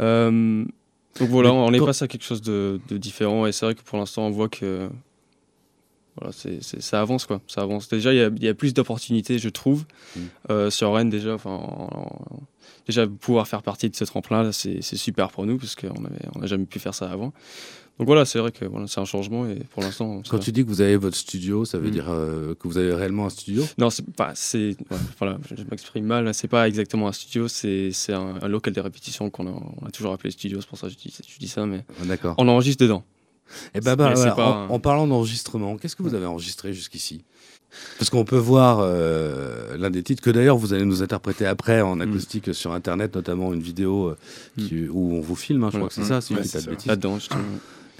Euh, 0.00 0.64
donc 1.20 1.28
voilà, 1.28 1.52
on 1.52 1.72
est 1.72 1.78
passé 1.84 2.04
à 2.04 2.08
quelque 2.08 2.24
chose 2.24 2.42
de, 2.42 2.80
de 2.88 2.96
différent, 2.96 3.46
et 3.46 3.52
c'est 3.52 3.66
vrai 3.66 3.74
que 3.74 3.82
pour 3.82 3.98
l'instant, 3.98 4.26
on 4.26 4.30
voit 4.30 4.48
que 4.48 4.88
voilà, 6.16 6.32
c'est- 6.32 6.80
ça 6.80 7.00
avance, 7.00 7.26
quoi. 7.26 7.40
Ça 7.46 7.62
avance. 7.62 7.88
Déjà, 7.88 8.12
il 8.12 8.16
y 8.16 8.22
a, 8.22 8.26
il 8.28 8.42
y 8.42 8.48
a 8.48 8.54
plus 8.54 8.74
d'opportunités, 8.74 9.38
je 9.38 9.48
trouve, 9.48 9.84
Mm. 10.16 10.20
euh, 10.50 10.70
sur 10.70 10.92
Rennes, 10.94 11.10
déjà. 11.10 11.34
Enfin, 11.34 11.50
en- 11.50 11.88
en- 11.92 12.40
déjà, 12.86 13.06
pouvoir 13.06 13.46
faire 13.46 13.62
partie 13.62 13.88
de 13.90 13.94
ce 13.96 14.04
tremplin, 14.04 14.50
c'est, 14.52 14.80
super 14.82 15.30
pour 15.30 15.46
nous, 15.46 15.58
parce 15.58 15.74
qu'on 15.76 16.00
n'a 16.00 16.08
on 16.34 16.42
a 16.42 16.46
jamais 16.46 16.66
pu 16.66 16.78
faire 16.80 16.94
ça 16.94 17.10
avant. 17.10 17.32
Donc 17.98 18.06
voilà, 18.06 18.24
c'est 18.24 18.38
vrai 18.38 18.52
que 18.52 18.64
voilà, 18.64 18.86
c'est 18.86 19.00
un 19.00 19.04
changement 19.04 19.46
et 19.48 19.56
pour 19.74 19.82
l'instant. 19.82 20.22
Quand 20.28 20.38
tu 20.38 20.52
dis 20.52 20.62
que 20.64 20.68
vous 20.68 20.80
avez 20.80 20.96
votre 20.96 21.16
studio, 21.16 21.64
ça 21.64 21.78
veut 21.78 21.88
Mm. 21.88 21.92
dire 21.92 22.06
euh, 22.08 22.54
que 22.54 22.68
vous 22.68 22.78
avez 22.78 22.94
réellement 22.94 23.26
un 23.26 23.30
studio? 23.30 23.64
Non, 23.76 23.90
c'est 23.90 24.04
pas. 24.14 24.32
C'est 24.36 24.76
ouais, 24.90 24.96
voilà, 25.18 25.38
je 25.50 25.62
m'exprime 25.70 26.04
mal. 26.04 26.32
C'est 26.32 26.46
pas 26.48 26.68
exactement 26.68 27.08
un 27.08 27.12
studio. 27.12 27.48
C'est 27.48 27.90
un, 28.10 28.34
un 28.40 28.48
local 28.48 28.72
de 28.72 28.80
répétition 28.80 29.30
qu'on 29.30 29.46
a, 29.48 29.50
on 29.82 29.86
a 29.86 29.90
toujours 29.90 30.12
appelé 30.12 30.30
studio. 30.30 30.60
C'est 30.60 30.68
pour 30.68 30.78
ça 30.78 30.86
que 30.86 30.92
je 30.92 30.98
dis, 30.98 31.12
je 31.28 31.38
dis 31.38 31.48
ça, 31.48 31.66
mais 31.66 31.84
Ah, 32.00 32.04
D'accord. 32.06 32.34
on 32.38 32.46
enregistre 32.46 32.82
dedans. 32.84 33.02
Et 33.74 33.80
bah, 33.80 33.96
bah, 33.96 34.10
mais 34.10 34.14
c'est 34.16 34.20
voilà, 34.30 34.34
pas 34.34 34.66
en, 34.68 34.78
parlant 34.78 35.06
d'enregistrement, 35.06 35.76
qu'est-ce 35.78 35.96
que 35.96 36.02
vous 36.02 36.14
avez 36.14 36.26
enregistré 36.26 36.72
jusqu'ici? 36.74 37.24
Parce 37.98 38.10
qu'on 38.10 38.24
peut 38.24 38.36
voir 38.36 38.78
euh, 38.80 39.76
l'un 39.78 39.90
des 39.90 40.02
titres 40.02 40.22
que 40.22 40.30
d'ailleurs 40.30 40.56
vous 40.58 40.72
allez 40.74 40.84
nous 40.84 41.02
interpréter 41.02 41.46
après 41.46 41.80
en 41.80 41.98
acoustique 42.00 42.54
sur 42.54 42.72
internet, 42.72 43.14
notamment 43.14 43.52
une 43.54 43.60
vidéo 43.62 44.08
euh, 44.08 44.16
qui- 44.58 44.86
où 44.88 45.14
on 45.14 45.20
vous 45.20 45.34
filme, 45.36 45.64
hein, 45.64 45.70
je 45.72 45.76
crois 45.78 45.88
que 45.88 45.94
c'est 45.94 46.04
ça, 46.04 46.20
si 46.20 46.34
Ouais, 46.34 46.42
je 46.42 46.46
dis 46.46 46.52
pas 46.52 46.60
de 46.60 46.66
bêtises. 46.70 46.86
Là-dedans, 46.88 47.18
justement. 47.18 47.40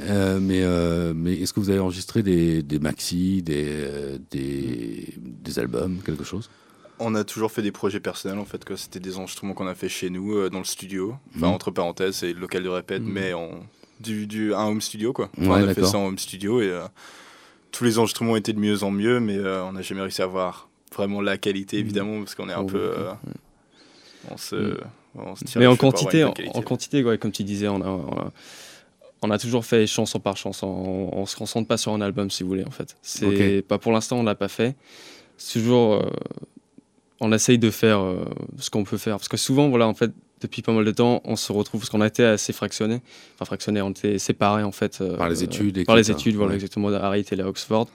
Euh, 0.01 0.39
mais 0.41 0.63
euh, 0.63 1.13
mais 1.15 1.35
est-ce 1.35 1.53
que 1.53 1.61
vous 1.61 1.71
avez 1.71 1.81
enregistré 1.81 2.23
des, 2.23 2.63
des 2.63 2.79
maxi, 2.79 3.43
des, 3.43 3.65
euh, 3.69 4.19
des, 4.31 5.13
des 5.19 5.59
albums, 5.59 5.99
quelque 6.05 6.25
chose? 6.25 6.49
On 7.01 7.15
a 7.15 7.25
toujours 7.25 7.51
fait 7.53 7.63
des 7.63 7.73
projets 7.73 8.01
personnels 8.01 8.39
en 8.39 8.45
fait, 8.45 8.65
que 8.65 8.77
c'était 8.77 9.01
des 9.01 9.17
enregistrements 9.19 9.55
qu'on 9.55 9.67
a 9.67 9.75
fait 9.75 9.89
chez 9.89 10.11
nous 10.11 10.35
euh, 10.37 10.51
dans 10.51 10.59
le 10.59 10.65
studio. 10.65 11.17
Enfin 11.37 11.47
Mhm. 11.49 11.53
entre 11.55 11.71
parenthèses, 11.71 12.17
c'est 12.17 12.33
le 12.33 12.41
local 12.41 12.63
de 12.63 12.69
répète, 12.69 13.03
Mhm. 13.03 13.13
mais 13.13 13.33
en 13.33 13.51
du, 14.01 14.27
du 14.29 14.55
un 14.55 14.67
home 14.67 14.81
studio 14.81 15.13
quoi. 15.13 15.31
Enfin, 15.39 15.49
Ouais, 15.51 15.63
on 15.65 15.69
a 15.69 15.75
fait 15.75 15.85
ça 15.85 15.99
en 15.99 16.07
home 16.07 16.19
studio 16.19 16.61
et 16.61 16.69
euh, 16.71 16.83
tous 17.73 17.83
les 17.85 17.99
enregistrements 17.99 18.37
étaient 18.37 18.53
de 18.53 18.61
mieux 18.61 18.83
en 18.85 18.91
mieux, 18.93 19.19
mais 19.21 19.37
euh, 19.37 19.65
on 19.65 19.73
n'a 19.73 19.83
jamais 19.83 20.01
réussi 20.03 20.23
à 20.23 20.27
avoir 20.27 20.69
vraiment 20.95 21.21
la 21.21 21.37
qualité 21.39 21.77
Mhm. 21.79 21.83
évidemment 21.83 22.19
parce 22.21 22.35
qu'on 22.37 22.49
est 22.49 22.53
un 22.53 22.61
Oh, 22.63 22.67
peu, 22.67 22.91
ouais. 22.91 23.33
on 24.31 24.37
se, 24.37 24.77
on 25.17 25.35
se 25.37 25.45
tire 25.45 25.61
Mais 25.61 25.67
en 25.67 25.77
quantité, 25.77 26.23
en, 26.25 26.33
en 26.55 26.63
quantité, 26.63 27.03
ouais, 27.03 27.19
comme 27.19 27.33
tu 27.33 27.43
disais, 27.45 27.67
on 27.69 27.81
a, 27.83 27.89
on 27.89 28.13
a, 28.19 28.33
on 29.23 29.31
a 29.31 29.39
toujours 29.39 29.65
fait 29.65 29.87
chanson 29.87 30.21
par 30.21 30.37
chanson. 30.37 30.67
On, 30.67 31.19
on 31.19 31.27
se 31.27 31.37
concentre 31.37 31.67
pas 31.67 31.77
sur 31.77 31.93
un 31.93 32.01
album, 32.01 32.31
si 32.31 32.43
vous 32.43 32.49
voulez, 32.49 32.65
en 32.65 32.71
fait. 32.71 32.97
C'est 33.03 33.63
pas 33.67 33.79
pour 33.79 33.93
l'instant, 33.93 34.19
on 34.19 34.23
l'a 34.23 34.35
pas 34.35 34.49
fait. 34.49 34.77
C'est 35.37 35.61
toujours, 35.61 35.95
euh, 35.95 36.11
on 37.21 37.33
essaye 37.33 37.59
de 37.59 37.71
faire 37.71 38.01
euh, 38.01 38.25
ce 38.59 38.71
qu'on 38.71 38.85
peut 38.85 38.99
faire, 38.99 39.17
parce 39.17 39.29
que 39.29 39.37
souvent, 39.37 39.69
voilà, 39.69 39.87
en 39.87 39.95
fait, 39.95 40.13
depuis 40.41 40.63
pas 40.63 40.73
mal 40.73 40.85
de 40.85 40.91
temps, 40.93 41.21
on 41.25 41.37
se 41.37 41.53
retrouve, 41.53 41.81
parce 41.81 41.91
qu'on 41.91 42.01
a 42.01 42.07
été 42.07 42.25
assez 42.25 42.53
fractionné, 42.53 43.01
enfin 43.35 43.45
fractionné, 43.45 43.81
on 43.83 43.91
était 43.91 44.19
séparés 44.19 44.63
en 44.63 44.73
fait. 44.73 44.99
euh, 45.01 45.17
Par 45.17 45.29
les 45.29 45.43
études, 45.45 45.85
Par 45.85 45.97
les 45.97 46.11
études, 46.11 46.35
voilà, 46.37 46.51
Ouais. 46.51 46.55
exactement. 46.57 46.89
Harry 46.89 47.21
était 47.21 47.37
là 47.37 47.45
à 47.45 47.49
Oxford. 47.49 47.89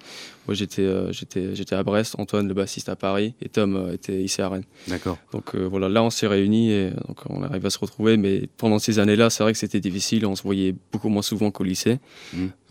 Moi, 0.48 0.56
j'étais, 0.56 0.82
euh, 0.82 1.10
j'étais, 1.14 1.56
j'étais 1.56 1.74
à 1.74 1.84
Brest. 1.84 2.16
Antoine, 2.18 2.50
le 2.50 2.54
bassiste, 2.54 2.90
à 2.90 2.98
Paris. 2.98 3.34
Et 3.42 3.48
Tom 3.48 3.78
euh, 3.78 3.94
était 3.94 4.22
ici 4.22 4.42
à 4.42 4.50
Rennes. 4.50 4.66
D'accord. 4.90 5.18
Donc 5.32 5.56
euh, 5.56 5.66
voilà, 5.66 5.88
là 5.88 6.04
on 6.04 6.10
s'est 6.10 6.28
réunis 6.28 6.70
et 6.72 6.90
euh, 6.90 6.92
donc 7.08 7.20
on 7.30 7.44
arrive 7.44 7.66
à 7.66 7.70
se 7.70 7.80
retrouver. 7.80 8.18
Mais 8.18 8.50
pendant 8.58 8.78
ces 8.80 9.00
années-là, 9.00 9.30
c'est 9.30 9.44
vrai 9.44 9.54
que 9.54 9.60
c'était 9.60 9.80
difficile. 9.80 10.26
On 10.26 10.36
se 10.36 10.44
voyait 10.44 10.76
beaucoup 10.92 11.08
moins 11.10 11.22
souvent 11.22 11.50
qu'au 11.50 11.64
lycée. 11.64 12.00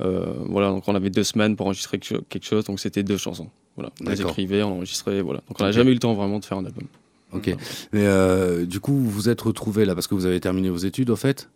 Euh, 0.00 0.35
voilà, 0.50 0.69
donc 0.71 0.87
on 0.87 0.95
avait 0.95 1.09
deux 1.11 1.25
semaines 1.25 1.57
pour 1.57 1.67
enregistrer 1.67 1.99
quelque 1.99 2.09
cho- 2.17 2.23
quelque 2.29 2.45
chose. 2.47 2.64
Donc 2.64 2.79
c'était 2.79 3.02
deux 3.02 3.17
chansons. 3.17 3.49
Voilà, 3.76 3.91
on 4.05 4.11
les 4.11 4.21
écrivait, 4.21 4.62
on 4.62 4.73
enregistrait. 4.76 5.23
Voilà. 5.23 5.41
Donc 5.49 5.59
on 5.59 5.64
n'a 5.64 5.73
jamais 5.73 5.93
eu 5.93 5.95
le 5.95 6.00
temps 6.00 6.12
vraiment 6.12 6.38
de 6.38 6.45
faire 6.45 6.59
un 6.59 6.67
album. 6.67 6.85
Ok. 7.32 7.46
Mais 7.92 8.06
euh, 8.06 8.66
du 8.66 8.80
coup, 8.80 8.92
vous 8.92 9.10
vous 9.10 9.28
êtes 9.28 9.40
retrouvés 9.40 9.84
là 9.84 9.94
parce 9.94 10.06
que 10.06 10.14
vous 10.14 10.26
avez 10.26 10.40
terminé 10.40 10.68
vos 10.70 10.76
études, 10.78 11.10
au 11.10 11.16
fait? 11.16 11.48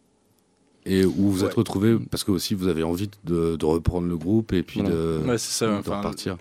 Et 0.89 1.05
où 1.05 1.31
vous 1.31 1.41
êtes 1.43 1.49
Ouais. 1.51 1.55
retrouvés 1.57 1.97
parce 2.11 2.23
que 2.25 2.31
aussi 2.31 2.55
vous 2.55 2.69
avez 2.69 2.83
envie 2.85 3.11
de, 3.25 3.57
de 3.57 3.65
reprendre 3.67 4.07
le 4.07 4.17
groupe 4.17 4.53
et 4.53 4.63
puis 4.63 4.81
Voilà. 4.81 4.95
de, 4.95 5.21
Ouais, 5.27 5.39
c'est 5.39 5.53
ça. 5.53 5.67
de 5.67 5.73
enfin, 5.79 5.97
repartir. 5.99 6.37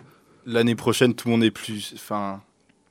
l'année 0.45 0.75
prochaine, 0.75 1.15
tout 1.15 1.27
le 1.27 1.31
monde 1.31 1.43
est 1.43 1.49
plus, 1.51 1.93
enfin, 1.95 2.41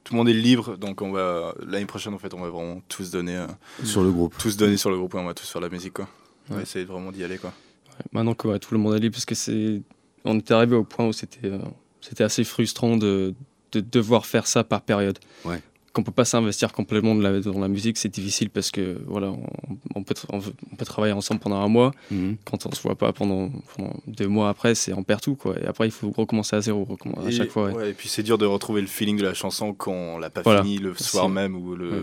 tout 0.03 0.15
le 0.15 0.19
monde 0.19 0.29
est 0.29 0.33
libre, 0.35 0.77
donc 0.77 1.01
on 1.01 1.13
va 1.13 1.55
l'année 1.67 1.87
prochaine 1.87 2.13
en 2.13 2.19
fait, 2.19 2.35
on 2.35 2.41
va 2.41 2.49
vraiment 2.51 2.83
tous 2.89 3.11
donner, 3.13 3.37
euh, 3.37 3.47
Sur 3.85 4.03
le 4.03 4.11
groupe. 4.11 4.35
tous 4.37 4.57
donner 4.57 4.77
sur 4.77 4.91
le 4.91 4.97
groupe, 4.97 5.15
et 5.15 5.19
on 5.19 5.25
va 5.25 5.35
tous 5.35 5.49
faire 5.49 5.61
la 5.63 5.69
musique 5.69 5.93
quoi. 5.95 6.09
On 6.51 6.57
va 6.57 6.63
essayer 6.63 6.85
vraiment 6.85 7.13
d'y 7.13 7.23
aller 7.23 7.39
quoi. 7.39 7.51
Ouais, 7.89 8.05
Maintenant 8.13 8.35
que 8.35 8.49
ouais, 8.49 8.59
tout 8.59 8.75
le 8.75 8.81
monde 8.81 8.97
est 8.97 8.99
libre, 8.99 9.15
parce 9.15 9.25
que 9.25 9.37
c'est, 9.37 9.81
on 10.25 10.37
était 10.39 10.55
arrivé 10.55 10.75
au 10.75 10.83
point 10.85 11.07
où 11.07 11.13
c'était, 11.13 11.47
euh, 11.49 11.59
c'était 12.01 12.25
assez 12.25 12.43
frustrant 12.43 12.97
de, 12.97 13.33
de 13.71 13.79
devoir 13.81 14.27
faire 14.27 14.49
ça 14.49 14.65
par 14.65 14.83
période. 14.83 15.21
Ouais. 15.45 15.63
Qu'on 15.95 16.03
peut 16.03 16.13
pas 16.13 16.25
s'investir 16.27 16.73
complètement 16.73 17.15
de 17.15 17.23
la- 17.23 17.41
dans 17.41 17.61
la 17.61 17.69
musique, 17.69 17.97
c'est 17.99 18.09
difficile 18.09 18.51
parce 18.51 18.71
que 18.73 18.99
voilà, 19.07 19.29
on, 19.31 19.47
on 19.95 20.03
peut, 20.03 20.15
on, 20.31 20.39
veut- 20.39 20.53
on 20.73 20.77
peut 20.77 20.85
travailler 20.85 21.13
ensemble 21.15 21.41
pendant 21.41 21.61
un 21.61 21.69
mois. 21.69 21.93
Mhm. 22.11 22.37
Quand 22.45 22.67
on 22.67 22.73
se 22.73 22.83
voit 22.83 22.97
pas 22.97 23.13
pendant, 23.13 23.51
pendant 23.77 23.95
deux 24.09 24.27
mois 24.27 24.49
après, 24.49 24.75
c'est 24.75 24.93
on 24.93 25.05
perd 25.05 25.21
tout 25.21 25.37
quoi. 25.37 25.55
Et 25.61 25.65
après, 25.67 25.87
il 25.87 25.93
faut 25.93 26.11
recommencer 26.11 26.57
à 26.57 26.61
zéro, 26.61 26.85
recommencer 26.85 27.27
à 27.27 27.31
Et, 27.31 27.33
chaque 27.33 27.51
fois. 27.51 27.67
ouais. 27.69 27.73
ouais, 27.75 27.91
et 27.91 27.95
puis 27.95 28.09
c'est 28.09 28.25
dur 28.25 28.39
de 28.39 28.45
retrouver 28.45 28.81
le 28.81 28.89
feeling 28.89 29.17
de 29.19 29.23
la 29.23 29.35
chanson 29.35 29.73
quand 29.73 29.93
on 29.93 30.19
l'a 30.19 30.31
pas 30.31 30.43
Voilà. 30.43 30.63
fini 30.65 30.79
le 30.79 30.95
soir 30.95 31.29
même 31.29 31.55
ou 31.57 31.77
le 31.77 31.91
Ouais. 31.91 31.97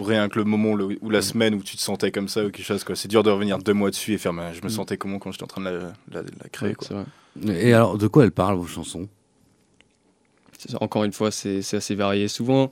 ou 0.00 0.02
rien 0.02 0.28
que 0.28 0.38
le 0.40 0.44
moment 0.44 0.74
le- 0.74 0.98
ou 1.00 1.08
la 1.08 1.18
Ouais. 1.18 1.22
semaine 1.22 1.54
où 1.54 1.62
tu 1.62 1.76
te 1.76 1.80
sentais 1.82 2.10
comme 2.10 2.26
ça 2.28 2.40
ou 2.44 2.50
quelque 2.50 2.64
chose 2.66 2.82
quoi. 2.82 2.96
C'est 2.96 3.06
dur 3.08 3.22
de 3.22 3.30
revenir 3.30 3.58
deux 3.58 3.72
mois 3.72 3.90
dessus 3.90 4.14
et 4.14 4.18
faire 4.18 4.32
mais 4.32 4.52
je 4.52 4.62
me 4.62 4.66
Mm. 4.66 4.70
sentais 4.70 4.96
comment 4.96 5.20
quand 5.20 5.30
j'étais 5.30 5.44
en 5.44 5.46
train 5.46 5.60
de 5.62 5.66
la, 5.70 5.72
la- 6.10 6.22
la 6.22 6.48
créer 6.50 6.70
Ouais, 6.70 6.74
quoi. 6.74 7.04
Et 7.54 7.72
alors, 7.72 7.98
de 7.98 8.06
quoi 8.08 8.24
elles 8.24 8.32
parlent 8.32 8.56
vos 8.56 8.66
chansons? 8.66 9.06
Encore 10.80 11.04
une 11.04 11.12
fois, 11.12 11.30
c'est 11.30 11.58
assez 11.74 11.94
varié. 11.94 12.28
Souvent, 12.28 12.70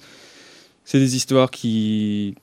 c'est 0.84 0.98
des 0.98 1.16
histoires 1.16 1.50
qui. 1.50 2.34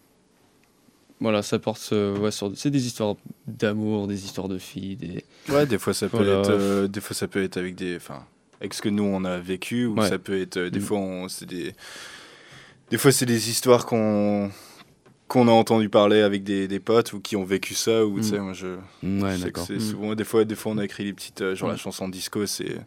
Voilà, 1.19 1.43
ça 1.43 1.59
porte 1.59 1.89
euh, 1.93 2.17
ouais, 2.17 2.31
sur. 2.31 2.51
C'est 2.55 2.71
des 2.71 2.87
histoires 2.87 3.15
d'amour, 3.47 4.07
des 4.07 4.25
histoires 4.25 4.47
de 4.47 4.57
filles, 4.57 4.95
des. 4.95 5.23
Ouais, 5.49 5.65
des 5.67 5.77
fois 5.77 5.93
ça 5.93 6.09
peut 6.09 6.17
Voilà. 6.17 6.39
être, 6.39 6.49
euh, 6.49 6.87
des 6.87 6.99
fois 7.01 7.15
ça 7.15 7.27
peut 7.27 7.43
être 7.43 7.57
avec 7.57 7.75
des, 7.75 7.95
enfin, 7.97 8.25
avec 8.59 8.73
ce 8.73 8.81
que 8.81 8.89
nous 8.89 9.03
on 9.03 9.23
a 9.23 9.37
vécu, 9.37 9.85
ou 9.85 9.99
Ouais. 9.99 10.09
ça 10.09 10.17
peut 10.17 10.39
être, 10.41 10.57
euh, 10.57 10.69
des 10.71 10.79
Mm. 10.79 10.83
fois 10.83 10.99
c'est 11.29 11.45
des, 11.45 11.73
des 12.89 12.97
fois 12.97 13.11
c'est 13.11 13.27
des 13.27 13.49
histoires 13.49 13.85
qu'on 13.85 14.49
qu'on 15.27 15.47
a 15.47 15.51
entendu 15.51 15.87
parler 15.87 16.21
avec 16.21 16.43
des, 16.43 16.67
des 16.67 16.79
potes 16.81 17.13
ou 17.13 17.21
qui 17.21 17.35
ont 17.37 17.45
vécu 17.45 17.73
ça 17.73 18.03
ou 18.05 18.19
tu 18.19 18.33
Mm. 18.35 18.39
moi 18.39 18.53
je, 18.53 18.67
Ouais, 18.67 18.77
je 19.03 19.35
sais 19.37 19.37
que 19.39 19.43
d'accord. 19.45 19.65
c'est 19.67 19.75
Mm. 19.75 19.79
souvent 19.79 20.15
des 20.15 20.23
fois 20.25 20.43
des 20.43 20.55
fois 20.55 20.71
on 20.73 20.77
a 20.79 20.85
écrit 20.85 21.03
des 21.05 21.13
petites 21.13 21.41
euh, 21.41 21.55
genre 21.55 21.69
la 21.69 21.77
chanson 21.77 22.09
disco 22.09 22.45
c'est 22.47 22.77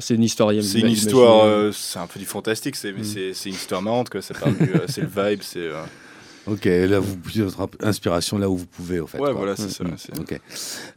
c'est 0.00 0.14
une 0.14 0.22
histoire. 0.22 0.50
c'est 0.62 0.80
une 0.80 0.88
histoire 0.88 1.44
euh, 1.44 1.72
c'est 1.72 1.98
un 1.98 2.06
peu 2.06 2.18
du 2.20 2.26
fantastique 2.26 2.76
c'est 2.76 2.92
mais 2.92 3.00
Mm. 3.00 3.04
c'est 3.04 3.34
c'est 3.34 3.48
une 3.48 3.54
histoire 3.56 3.82
marrante 3.82 4.08
ça 4.20 4.34
du, 4.34 4.56
euh, 4.74 4.86
c'est 4.88 5.00
le 5.02 5.08
vibe 5.08 5.40
c'est 5.42 5.58
euh, 5.60 5.82
Ok, 6.46 6.66
là 6.66 7.00
vous 7.00 7.16
puisez 7.16 7.42
votre 7.42 7.66
inspiration 7.80 8.36
là 8.36 8.50
où 8.50 8.56
vous 8.58 8.66
pouvez, 8.66 9.00
en 9.00 9.06
fait. 9.06 9.16
ouais 9.16 9.30
quoi. 9.30 9.32
voilà 9.32 9.56
c'est 9.56 9.64
Mm. 9.64 9.68
ça 9.70 9.84
Mm, 9.84 9.94
c'est- 9.96 10.18
Ok. 10.20 10.40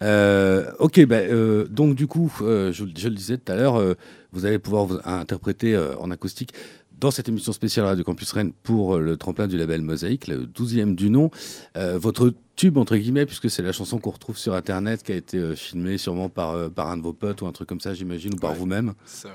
Euh, 0.03 0.71
ok, 0.79 1.05
bah, 1.05 1.15
euh, 1.19 1.65
donc 1.69 1.95
du 1.95 2.05
coup, 2.05 2.29
euh, 2.41 2.71
je, 2.73 2.83
je 2.97 3.07
le 3.07 3.15
disais 3.15 3.37
tout 3.37 3.49
à 3.51 3.55
l'heure, 3.55 3.77
euh, 3.79 3.93
vous 4.33 4.45
allez 4.45 4.59
pouvoir 4.59 4.85
vous 4.85 4.99
interpréter 5.05 5.73
euh, 5.73 5.95
en 5.99 6.11
acoustique 6.11 6.51
dans 6.99 7.11
cette 7.11 7.29
émission 7.29 7.51
spéciale 7.53 7.85
Radio 7.85 8.03
Campus 8.03 8.31
Rennes 8.31 8.53
pour 8.63 8.95
euh, 8.95 8.99
le 8.99 9.17
tremplin 9.17 9.47
du 9.47 9.57
label 9.57 9.81
Mosaïque, 9.81 10.27
le 10.27 10.45
12e 10.45 10.95
du 10.95 11.09
nom. 11.09 11.29
Euh, 11.75 11.97
votre 11.99 12.33
tube, 12.55 12.77
entre 12.77 12.97
guillemets, 12.97 13.25
puisque 13.27 13.49
c'est 13.51 13.61
la 13.61 13.71
chanson 13.71 13.99
qu'on 13.99 14.09
retrouve 14.11 14.37
sur 14.37 14.55
Internet, 14.55 15.03
qui 15.03 15.11
a 15.11 15.15
été 15.15 15.37
euh, 15.37 15.55
filmée 15.55 15.97
sûrement 15.99 16.29
par, 16.29 16.51
euh, 16.55 16.69
par 16.69 16.87
un 16.89 16.97
de 16.97 17.03
vos 17.03 17.13
potes 17.13 17.41
ou 17.41 17.47
un 17.47 17.51
truc 17.51 17.69
comme 17.69 17.79
ça, 17.81 17.93
j'imagine, 17.93 18.33
ou 18.33 18.37
par 18.37 18.51
Ouais. 18.51 18.57
vous-même. 18.57 18.93
ça 19.05 19.29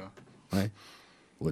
Ouais, 0.53 0.71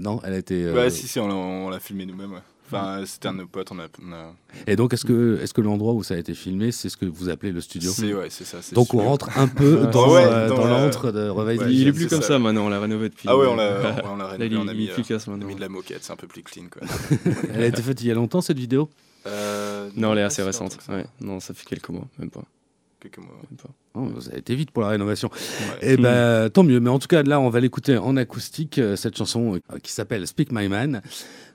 non, 0.01 0.21
elle 0.25 0.35
a 0.35 0.39
été. 0.39 0.71
ouais 0.71 0.89
si 0.91 1.09
si 1.09 1.19
on 1.19 1.27
l'a 1.27 1.35
on 1.35 1.69
l'a 1.69 1.81
filmé 1.81 2.07
nous-mêmes 2.07 2.33
ouais. 2.33 2.39
Enfin 2.71 3.03
c'était 3.07 3.29
un 3.29 3.33
de 3.33 3.39
nos 3.39 3.47
potes 3.47 3.71
on 3.73 3.79
a, 3.79 3.87
on 4.03 4.13
a- 4.13 4.33
Et 4.67 4.77
donc, 4.77 4.93
est-ce 4.95 5.05
que, 5.05 5.39
est-ce 5.43 5.53
que 5.55 5.61
l'endroit 5.61 5.93
où 5.93 6.03
ça 6.03 6.15
a 6.15 6.17
été 6.19 6.35
filmé, 6.35 6.73
c'est 6.73 6.89
ce 6.89 6.97
que 6.97 7.07
vous 7.07 7.29
appelez 7.29 7.53
le 7.53 7.61
studio 7.61 7.91
c'est 7.91 8.13
ouais 8.15 8.29
c'est 8.31 8.45
ça 8.45 8.59
Donc 8.73 8.95
on 8.95 8.99
rentre 9.05 9.37
un 9.39 9.49
peu 9.49 9.87
dans, 9.93 10.13
Ouais, 10.13 10.25
euh, 10.25 10.49
dans 10.49 10.57
dans 10.57 10.65
la- 10.67 10.85
l'antre 10.85 11.13
de 11.13 11.29
Reveil 11.29 11.59
Ouais, 11.59 11.73
il 11.73 11.89
est 11.89 11.93
plus 11.93 12.07
comme 12.09 12.23
ça. 12.23 12.29
ça 12.29 12.39
maintenant, 12.39 12.67
on 12.67 12.69
l'a 12.69 12.81
rénové 12.81 13.09
depuis. 13.09 13.29
Ah 13.29 13.37
ouais, 13.37 13.47
on 13.47 13.57
l'a 13.57 13.81
Ouais. 13.81 14.03
on 14.05 14.17
rénové, 14.27 14.57
on 14.57 14.69
a 14.69 14.73
il 14.73 14.79
mis, 14.79 14.85
est 14.87 14.91
euh, 14.91 14.93
efficace 14.93 15.27
on 15.29 15.35
a 15.41 15.45
mis 15.45 15.55
de 15.55 15.61
la 15.61 15.69
moquette, 15.69 16.01
c'est 16.03 16.13
un 16.13 16.17
peu 16.17 16.27
plus 16.27 16.43
clean 16.43 16.65
quoi. 16.71 16.83
Elle 17.53 17.63
a 17.63 17.67
été 17.67 17.83
faite 17.83 18.01
il 18.01 18.07
y 18.07 18.11
a 18.11 18.15
longtemps 18.15 18.41
cette 18.41 18.59
vidéo? 18.59 18.89
Euh, 19.27 19.91
Non, 19.97 20.13
elle 20.13 20.19
est 20.21 20.23
assez 20.23 20.43
récente. 20.43 20.79
Ouais. 20.89 21.05
Non, 21.21 21.41
ça 21.41 21.53
fait 21.55 21.67
quelques 21.67 21.91
mois, 21.91 22.07
même 22.19 22.31
pas. 22.31 22.43
Quelques 23.01 23.19
mois. 23.19 23.35
ouais. 23.35 23.49
Même 23.51 23.59
pas. 23.59 23.71
Oh, 24.17 24.21
Ça 24.21 24.33
a 24.35 24.39
été 24.39 24.55
vite 24.55 24.71
pour 24.71 24.83
la 24.83 24.89
rénovation. 24.91 25.31
Ouais. 25.33 25.79
Eh 25.83 25.97
ben 25.97 26.51
tant 26.51 26.63
mieux. 26.63 26.81
Mais 26.81 26.91
en 26.91 26.99
tout 26.99 27.09
cas 27.09 27.23
là, 27.23 27.41
on 27.41 27.49
va 27.49 27.61
l'écouter 27.61 27.97
en 27.97 28.17
acoustique 28.17 28.79
euh, 28.79 28.95
cette 28.97 29.17
chanson 29.17 29.55
euh, 29.57 29.79
qui 29.79 29.91
s'appelle 29.93 30.27
Speak 30.27 30.53
My 30.53 30.69
Man. 30.69 31.01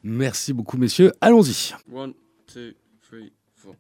Merci 0.04 0.54
beaucoup 0.54 0.78
messieurs. 0.78 1.12
Allons-y. 1.22 1.74
One, 1.94 2.14
two, 2.52 2.72
three, 3.08 3.32
four. 3.56 3.76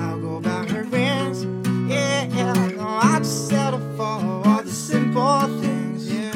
I'll 0.00 0.20
go 0.20 0.40
by 0.40 0.64
her 0.66 0.84
rings, 0.84 1.44
yeah. 1.90 2.26
No, 2.76 2.86
I 2.86 3.18
just 3.18 3.48
settle 3.48 3.80
for 3.96 4.02
all 4.02 4.62
the 4.62 4.70
simple 4.70 5.40
things, 5.60 6.10
yeah. 6.10 6.34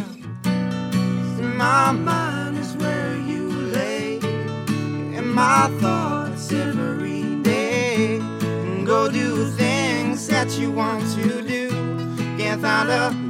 my 1.57 1.93
mind 1.93 2.59
is 2.59 2.76
where 2.76 3.17
you 3.17 3.49
lay, 3.50 4.19
and 5.17 5.33
my 5.33 5.69
thoughts 5.81 6.53
every 6.53 7.43
day. 7.43 8.19
And 8.19 8.87
go 8.87 9.11
do 9.11 9.50
things 9.53 10.26
that 10.29 10.59
you 10.59 10.71
want 10.71 11.03
to 11.14 11.43
do. 11.43 11.69
Can't 12.37 12.61
find 12.61 12.91
a 12.91 13.24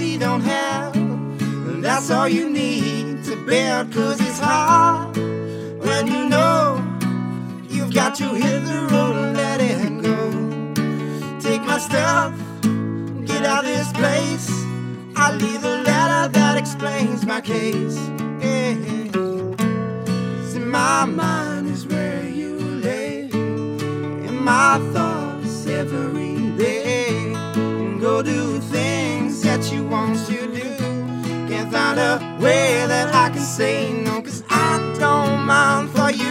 you 0.00 0.18
don't 0.18 0.40
have. 0.40 0.92
That's 1.82 2.10
all 2.10 2.28
you 2.28 2.48
need 2.48 3.24
to 3.24 3.36
bear, 3.44 3.84
cause 3.86 4.20
it's 4.20 4.38
hard 4.38 5.16
when 5.16 6.06
you 6.06 6.28
know 6.28 6.82
you've 7.68 7.92
got 7.92 8.14
to 8.16 8.28
hit 8.34 8.64
the 8.64 8.88
road 8.90 9.16
and 9.16 9.36
let 9.36 9.60
it 9.60 10.02
go. 10.02 10.20
Take 11.40 11.62
my 11.62 11.78
stuff, 11.78 12.32
get 13.26 13.44
out 13.44 13.64
of 13.64 13.70
this 13.70 13.92
place. 13.92 14.48
I 15.16 15.36
leave 15.36 15.62
a 15.64 15.82
letter 15.82 16.28
that 16.32 16.56
explains 16.56 17.26
my 17.26 17.40
case. 17.40 17.98
Yeah. 18.40 18.74
See, 20.48 20.60
my 20.60 21.04
mind 21.04 21.68
is 21.68 21.86
where 21.86 22.26
you 22.28 22.56
lay, 22.86 23.28
and 23.32 24.40
my 24.40 24.78
thoughts 24.92 25.66
every 25.66 26.36
day. 26.56 27.34
Go 28.00 28.22
do 28.22 28.58
things 28.58 28.81
find 31.94 32.22
a 32.22 32.42
way 32.42 32.86
that 32.86 33.14
I 33.14 33.30
can 33.30 33.42
say 33.42 33.92
no, 33.92 34.22
cause 34.22 34.42
I 34.48 34.78
don't 34.98 35.44
mind 35.46 35.90
for 35.90 36.10
you, 36.10 36.21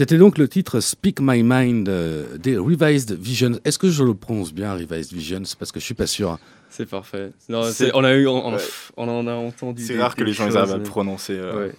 C'était 0.00 0.16
donc 0.16 0.38
le 0.38 0.48
titre 0.48 0.80
Speak 0.80 1.20
My 1.20 1.42
Mind 1.42 1.86
euh, 1.90 2.38
des 2.38 2.56
Revised 2.56 3.12
Visions. 3.12 3.60
Est-ce 3.66 3.78
que 3.78 3.90
je 3.90 4.02
le 4.02 4.14
prononce 4.14 4.54
bien, 4.54 4.72
Revised 4.72 5.12
Visions? 5.12 5.42
Parce 5.58 5.72
que 5.72 5.78
je 5.78 5.84
suis 5.84 5.92
pas 5.92 6.06
sûr. 6.06 6.38
C'est 6.70 6.88
parfait. 6.88 7.32
Non, 7.50 7.64
C'est- 7.64 7.72
c'est- 7.88 7.90
on 7.92 8.02
a 8.02 8.14
eu, 8.14 8.26
on, 8.26 8.46
on- 8.46 8.54
Ouais. 8.54 8.62
on 8.96 9.08
en 9.10 9.26
a 9.26 9.34
entendu. 9.34 9.82
C'est 9.84 9.92
des- 9.96 10.00
rare 10.00 10.14
que 10.16 10.24
les 10.24 10.32
gens 10.32 10.44
arrivent 10.44 10.72
à 10.72 10.78
le 10.78 10.82
prononcer. 10.84 11.34
euh, 11.34 11.66
Ouais. 11.66 11.74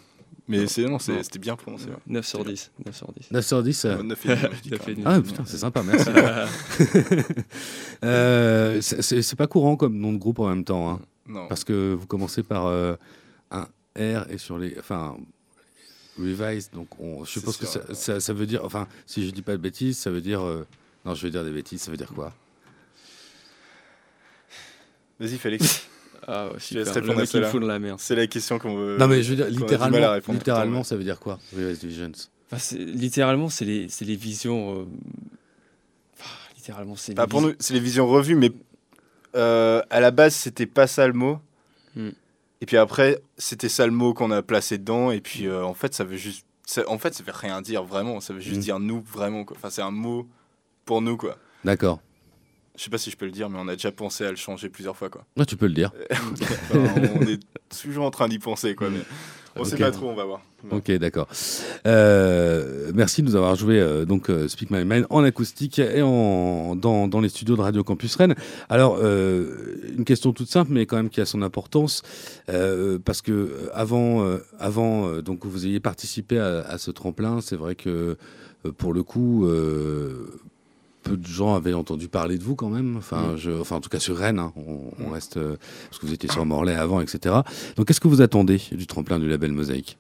Mais 0.48 0.68
c'est 0.68 0.84
non, 0.86 1.00
c'est- 1.00 1.14
Non. 1.14 1.24
c'était 1.24 1.40
bien 1.40 1.56
prononcé. 1.56 1.86
ouais. 1.88 1.96
9 2.06 2.24
sur 2.28 2.46
10. 2.46 2.70
9 2.86 2.96
sur 2.96 3.12
10. 3.12 3.32
9 3.32 3.44
sur 3.44 3.64
10 3.64 3.86
euh, 3.86 3.98
Ouais, 3.98 4.04
neuf 4.04 4.24
et 4.24 4.28
moi, 4.28 4.38
je 4.54 4.70
dis. 4.70 5.02
Ah 5.06 5.20
putain, 5.20 5.44
c'est 5.48 5.58
sympa, 5.58 5.82
merci. 5.82 6.08
Euh, 8.04 8.82
c'est- 8.82 9.02
c'est 9.02 9.24
c'est 9.24 9.36
pas 9.36 9.48
courant 9.48 9.76
comme 9.76 9.98
nom 9.98 10.14
de 10.14 10.20
groupe 10.20 10.38
en 10.38 10.48
même 10.50 10.64
temps, 10.64 10.92
hein, 10.92 11.00
Non. 11.28 11.48
parce 11.48 11.64
que 11.64 11.96
vous 12.00 12.06
commencez 12.06 12.44
par 12.44 12.68
euh, 12.68 12.94
un 13.50 13.66
R 13.98 14.28
et 14.30 14.38
sur 14.38 14.60
les, 14.60 14.76
enfin, 14.80 15.18
revise. 16.18 16.70
Donc, 16.72 16.88
on, 17.00 17.24
je 17.26 17.32
suppose 17.32 17.58
que 17.58 17.66
ça, 17.66 17.80
ouais. 17.88 17.94
ça, 17.96 18.20
ça 18.20 18.34
veut 18.34 18.46
dire, 18.46 18.64
enfin, 18.66 18.88
si 19.06 19.26
je 19.26 19.32
dis 19.32 19.42
pas 19.42 19.54
de 19.54 19.58
bêtises, 19.58 19.98
ça 19.98 20.10
veut 20.12 20.22
dire, 20.22 20.42
euh, 20.42 20.66
non, 21.06 21.14
je 21.16 21.24
vais 21.24 21.32
dire 21.32 21.44
des 21.44 21.52
bêtises. 21.52 21.82
Ça 21.82 21.92
veut 21.92 21.98
dire 21.98 22.12
quoi? 22.14 22.34
Vas-y, 25.20 25.38
Félix. 25.38 25.88
Ah 26.28 26.50
ouais, 26.50 26.54
laisse 26.54 26.88
super. 26.88 27.02
Le 27.02 27.14
répondre 27.16 27.66
à 27.66 27.74
la 27.74 27.80
merde. 27.80 28.00
C'est 28.00 28.14
la 28.16 28.28
question 28.28 28.60
qu'on 28.60 28.76
veut. 28.76 28.96
Non, 29.00 29.08
mais 29.08 29.24
je 29.24 29.32
veux 29.32 29.36
dire 29.38 29.50
littéralement, 29.50 30.16
littéralement, 30.30 30.84
ça 30.84 30.96
veut 30.96 31.04
dire 31.04 31.20
quoi 31.20 31.40
Revised 31.52 31.84
Visions? 31.84 32.12
Enfin, 32.52 32.76
littéralement, 32.78 33.50
c'est 33.50 33.66
les, 33.66 33.90
c'est 33.90 34.06
les 34.06 34.16
visions. 34.16 34.82
euh, 34.82 34.86
enfin, 36.20 36.30
littéralement, 36.56 36.96
c'est. 36.96 37.16
Bah, 37.16 37.26
pour 37.26 37.40
vis- 37.42 37.48
nous, 37.48 37.54
c'est 37.58 37.74
les 37.74 37.80
visions 37.80 38.08
revues, 38.08 38.36
mais 38.36 38.52
euh, 39.36 39.82
à 39.90 40.00
la 40.00 40.12
base, 40.12 40.36
c'était 40.36 40.68
pas 40.68 40.86
ça 40.86 41.08
le 41.08 41.14
mot. 41.14 41.40
Hmm. 41.96 42.10
Et 42.62 42.66
puis 42.66 42.78
après, 42.78 43.22
c'était 43.38 43.70
ça 43.70 43.86
le 43.86 43.92
mot 43.92 44.14
qu'on 44.14 44.32
a 44.32 44.42
placé 44.42 44.78
dedans. 44.78 45.12
Et 45.12 45.20
puis 45.22 45.48
euh, 45.48 45.64
en 45.66 45.74
fait, 45.74 45.94
ça 45.94 46.04
veut 46.04 46.18
juste. 46.18 46.46
ça- 46.66 46.88
en 46.88 46.98
fait, 46.98 47.14
ça 47.14 47.24
veut 47.24 47.32
rien 47.36 47.62
dire 47.62 47.84
vraiment. 47.84 48.20
Ça 48.22 48.34
veut 48.34 48.40
juste 48.40 48.58
Hmm. 48.58 48.62
dire 48.62 48.80
nous 48.80 49.02
vraiment. 49.02 49.44
Quoi. 49.44 49.58
Enfin, 49.58 49.70
c'est 49.70 49.82
un 49.82 49.92
mot 49.92 50.28
pour 50.86 51.02
nous 51.02 51.18
quoi. 51.18 51.38
D'accord. 51.64 52.00
Je 52.78 52.84
sais 52.86 52.90
pas 52.90 52.98
si 52.98 53.12
je 53.12 53.18
peux 53.18 53.26
le 53.26 53.32
dire, 53.32 53.50
mais 53.50 53.58
on 53.60 53.68
a 53.68 53.74
déjà 53.76 53.92
pensé 53.92 54.26
à 54.26 54.30
le 54.30 54.38
changer 54.38 54.70
plusieurs 54.70 54.96
fois 54.96 55.10
quoi. 55.10 55.26
Ouais, 55.38 55.46
tu 55.46 55.58
peux 55.58 55.68
le 55.68 55.74
dire. 55.74 55.92
Enfin, 56.12 56.94
on 57.20 57.28
est 57.28 57.40
toujours 57.82 58.06
en 58.06 58.12
train 58.12 58.28
d'y 58.30 58.40
penser 58.40 58.76
quoi. 58.76 58.90
Mais 58.90 59.02
on 59.56 59.64
sait 59.64 59.76
Ok. 59.76 59.80
pas 59.82 59.92
trop, 59.92 60.08
on 60.10 60.16
va 60.16 60.26
voir. 60.26 60.42
Ok, 60.72 60.92
d'accord. 60.92 61.28
Euh, 61.88 62.92
merci 62.94 63.22
de 63.22 63.28
nous 63.28 63.36
avoir 63.36 63.56
joué 63.56 63.80
euh, 63.80 64.06
donc 64.06 64.30
euh, 64.30 64.48
Speak 64.48 64.70
My 64.70 64.86
Mind 64.86 65.08
en 65.10 65.24
acoustique 65.24 65.80
et 65.80 66.02
en, 66.04 66.76
dans, 66.76 67.08
dans 67.08 67.20
les 67.20 67.30
studios 67.30 67.56
de 67.56 67.62
Radio 67.62 67.84
Campus 67.84 68.16
Rennes. 68.16 68.36
Alors, 68.70 69.00
une 69.02 70.06
question 70.06 70.34
toute 70.34 70.50
simple, 70.50 70.72
mais 70.72 70.86
quand 70.86 70.98
même 70.98 71.10
qui 71.10 71.22
a 71.22 71.26
son 71.26 71.42
importance, 71.42 72.02
parce 73.06 73.22
que 73.22 73.70
avant, 73.74 74.26
avant 74.60 75.18
donc 75.22 75.40
que 75.40 75.48
vous 75.48 75.66
ayez 75.66 75.80
participé 75.80 76.38
à, 76.38 76.60
à 76.62 76.78
ce 76.78 76.92
tremplin, 76.92 77.42
c'est 77.42 77.56
vrai 77.56 77.76
que 77.76 78.18
pour 78.78 78.94
le 78.94 79.04
coup. 79.04 79.48
Peu 81.04 81.18
de 81.18 81.26
gens 81.26 81.56
avaient 81.56 81.74
entendu 81.74 82.08
parler 82.08 82.38
de 82.38 82.44
vous 82.44 82.56
quand 82.56 82.70
même. 82.70 82.98
Enfin, 82.98 83.36
je, 83.38 83.52
enfin 83.52 83.78
en 83.78 83.82
tout 83.82 83.90
cas 83.90 84.00
sur 84.00 84.18
Rennes, 84.18 84.40
hein, 84.40 84.54
on, 84.56 84.92
on 85.06 85.10
reste 85.10 85.38
euh, 85.38 85.58
parce 85.90 86.00
que 86.00 86.06
vous 86.06 86.14
étiez 86.14 86.30
sur 86.30 86.46
Morlaix 86.46 86.76
avant, 86.76 87.02
etc. 87.02 87.36
Donc, 87.76 87.88
qu'est-ce 87.88 88.00
que 88.00 88.08
vous 88.08 88.22
attendez 88.22 88.62
du 88.72 88.88
tremplin 88.88 89.20
du 89.20 89.28
label 89.28 89.52
Mosaïque? 89.52 89.98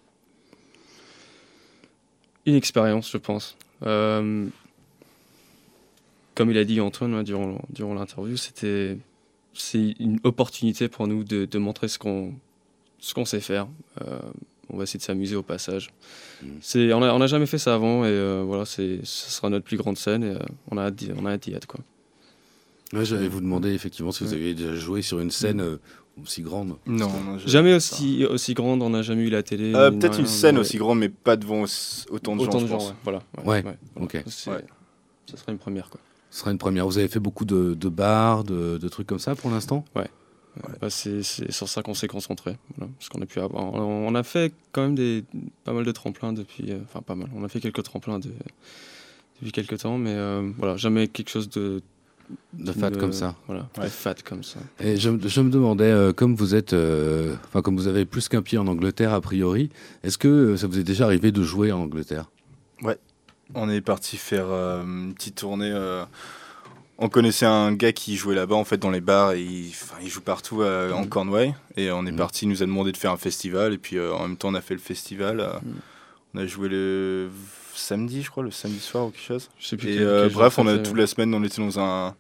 Une 2.45 2.55
expérience, 2.55 3.11
je 3.11 3.17
pense. 3.17 3.55
Euh, 3.83 4.47
comme 6.35 6.51
il 6.51 6.57
a 6.57 6.63
dit 6.63 6.81
Antoine 6.81 7.13
hein, 7.13 7.23
durant, 7.23 7.61
durant 7.69 7.93
l'interview, 7.93 8.37
c'était 8.37 8.97
c'est 9.53 9.95
une 9.99 10.19
opportunité 10.23 10.87
pour 10.87 11.07
nous 11.07 11.23
de, 11.23 11.45
de 11.45 11.59
montrer 11.59 11.87
ce 11.87 11.99
qu'on 11.99 12.33
ce 12.99 13.13
qu'on 13.13 13.25
sait 13.25 13.41
faire. 13.41 13.67
Euh, 14.01 14.19
on 14.71 14.77
va 14.77 14.83
essayer 14.83 14.97
de 14.99 15.03
s'amuser 15.03 15.35
au 15.35 15.43
passage. 15.43 15.89
Mm. 16.41 16.47
C'est 16.61 16.93
on 16.93 16.99
n'a 17.19 17.27
jamais 17.27 17.45
fait 17.45 17.57
ça 17.57 17.75
avant 17.75 18.03
et 18.05 18.09
euh, 18.09 18.43
voilà 18.45 18.65
c'est 18.65 18.99
ce 19.03 19.31
sera 19.31 19.49
notre 19.49 19.65
plus 19.65 19.77
grande 19.77 19.97
scène 19.97 20.23
et 20.23 20.31
euh, 20.31 20.39
on 20.69 20.77
a 20.77 20.83
hâte 20.83 20.95
d'y- 20.95 21.11
on 21.17 21.25
a 21.25 21.31
hâte 21.31 21.43
d'y 21.43 21.53
être 21.53 21.67
quoi. 21.67 21.79
Ouais, 22.93 23.05
J'allais 23.05 23.27
vous 23.29 23.39
demander 23.41 23.71
effectivement 23.73 24.11
si 24.11 24.23
vous 24.23 24.31
Ouais. 24.31 24.35
aviez 24.37 24.53
déjà 24.53 24.75
joué 24.75 25.01
sur 25.01 25.19
une 25.19 25.31
scène 25.31 25.61
euh, 25.61 25.77
aussi 26.21 26.41
grande. 26.41 26.75
Non, 26.85 27.09
Jamais 27.45 27.73
aussi 27.73 28.25
aussi 28.25 28.53
grande, 28.53 28.81
on 28.83 28.89
n'a 28.89 29.01
jamais 29.01 29.23
eu 29.23 29.29
la 29.29 29.43
télé. 29.43 29.73
Euh, 29.73 29.91
Peut-être 29.91 30.19
une 30.19 30.25
scène 30.27 30.57
aussi 30.57 30.77
grande, 30.77 30.99
mais 30.99 31.07
pas 31.07 31.37
devant 31.37 31.63
autant 32.09 32.35
de 32.35 32.41
autant 32.41 32.51
gens, 32.59 32.61
de 32.61 32.65
je 32.65 32.71
gens. 32.71 32.77
pense. 32.79 32.89
ouais, 32.89 32.95
Voilà. 33.03 33.21
Ouais, 33.45 33.63
ok. 33.95 34.13
Ouais. 34.15 34.23
Ça 34.35 35.37
sera 35.37 35.51
une 35.53 35.57
première 35.57 35.89
quoi. 35.89 36.01
Ce 36.31 36.39
sera 36.41 36.51
une 36.51 36.57
première. 36.57 36.85
Vous 36.85 36.97
avez 36.97 37.07
fait 37.07 37.19
beaucoup 37.21 37.45
de, 37.45 37.73
de 37.75 37.89
bars, 37.89 38.43
de, 38.43 38.77
de 38.77 38.87
trucs 38.89 39.07
comme 39.07 39.19
ça 39.19 39.35
pour 39.35 39.51
l'instant? 39.51 39.85
Bah, 40.81 40.89
c'est 40.89 41.23
c'est 41.23 41.51
sur 41.51 41.69
ça 41.69 41.81
qu'on 41.81 41.93
s'est 41.93 42.07
concentré. 42.07 42.57
Voilà, 42.77 42.91
parce 42.97 43.09
qu'on 43.09 43.21
a 43.21 43.25
pu 43.25 43.39
avoir, 43.39 43.63
on, 43.73 44.07
on 44.07 44.15
a 44.15 44.23
fait 44.23 44.53
quand 44.73 44.81
même 44.81 44.95
des, 44.95 45.23
pas 45.63 45.71
mal 45.73 45.85
de 45.85 45.91
tremplins 45.91 46.33
depuis. 46.33 46.71
euh, 46.71 46.79
Enfin, 46.83 47.01
pas 47.01 47.15
mal. 47.15 47.29
On 47.35 47.43
a 47.43 47.47
fait 47.47 47.59
quelques 47.61 47.83
tremplins 47.83 48.19
de- 48.19 48.33
depuis 49.39 49.51
quelques 49.53 49.79
temps, 49.79 49.97
mais 49.97 50.13
euh, 50.13 50.51
voilà, 50.57 50.75
jamais 50.77 51.07
quelque 51.07 51.29
chose 51.29 51.49
de. 51.49 51.81
De 52.53 52.71
fat 52.71 52.91
de- 52.91 52.97
comme 52.97 53.11
ça. 53.11 53.35
Voilà, 53.47 53.67
Ouais. 53.77 53.85
de 53.85 53.89
fat 53.89 54.15
comme 54.23 54.43
ça. 54.43 54.59
Et 54.79 54.95
je, 54.97 55.09
me- 55.09 55.27
je 55.27 55.41
me 55.41 55.49
demandais, 55.49 55.83
euh, 55.91 56.13
comme 56.13 56.35
vous 56.35 56.55
êtes, 56.55 56.71
euh, 56.73 57.35
enfin 57.47 57.61
comme 57.61 57.75
vous 57.75 57.87
avez 57.87 58.05
plus 58.05 58.29
qu'un 58.29 58.41
pied 58.41 58.57
en 58.57 58.67
Angleterre 58.67 59.13
a 59.13 59.19
priori, 59.19 59.69
est-ce 60.03 60.17
que 60.17 60.55
ça 60.55 60.67
vous 60.67 60.79
est 60.79 60.83
déjà 60.83 61.05
arrivé 61.05 61.31
de 61.33 61.43
jouer 61.43 61.71
en 61.73 61.79
Angleterre? 61.81 62.29
On 63.53 63.69
est 63.69 63.81
parti 63.81 64.15
faire 64.15 64.45
euh, 64.47 64.81
une 64.81 65.13
petite 65.13 65.35
tournée. 65.35 65.71
On 67.01 67.09
connaissait 67.09 67.45
un 67.45 67.73
gars 67.73 67.91
qui 67.91 68.15
jouait 68.15 68.35
là-bas, 68.35 68.55
en 68.55 68.63
fait, 68.63 68.77
dans 68.77 68.91
les 68.91 69.01
bars. 69.01 69.33
Et 69.33 69.41
il, 69.41 69.73
joue 70.09 70.21
partout 70.21 70.61
euh, 70.61 70.91
en 70.93 71.01
Mhm. 71.01 71.09
Cornouailles. 71.09 71.55
Et 71.75 71.91
on 71.91 72.05
est 72.05 72.11
Mhm. 72.11 72.17
parti, 72.17 72.45
il 72.45 72.49
nous 72.49 72.63
a 72.63 72.65
demandé 72.65 72.91
de 72.91 72.97
faire 72.97 73.11
un 73.11 73.17
festival. 73.17 73.73
Et 73.73 73.77
puis, 73.77 73.97
euh, 73.97 74.13
en 74.13 74.27
même 74.27 74.37
temps, 74.37 74.49
on 74.49 74.53
a 74.55 74.61
fait 74.61 74.73
le 74.75 74.79
festival. 74.79 75.39
euh, 75.39 75.53
Mhm. 75.63 75.73
On 76.33 76.39
a 76.39 76.45
joué 76.45 76.69
le 76.69 77.29
samedi, 77.75 78.21
je 78.23 78.29
crois, 78.31 78.43
le 78.43 78.51
samedi 78.51 78.79
soir 78.79 79.07
ou 79.07 79.09
quelque 79.09 79.25
chose. 79.25 79.49
Je 79.59 79.67
sais 79.67 79.75
plus 79.77 79.89
Et 79.89 79.97
quel- 79.97 80.05
quel 80.07 80.29
jour 80.31 80.39
bref, 80.41 80.57
on 80.59 80.67
a 80.67 80.77
toute 80.77 80.95
la 80.95 81.07
semaine, 81.07 81.33
on 81.33 81.43
était 81.43 81.61
dans 81.61 81.77
un. 81.79 82.15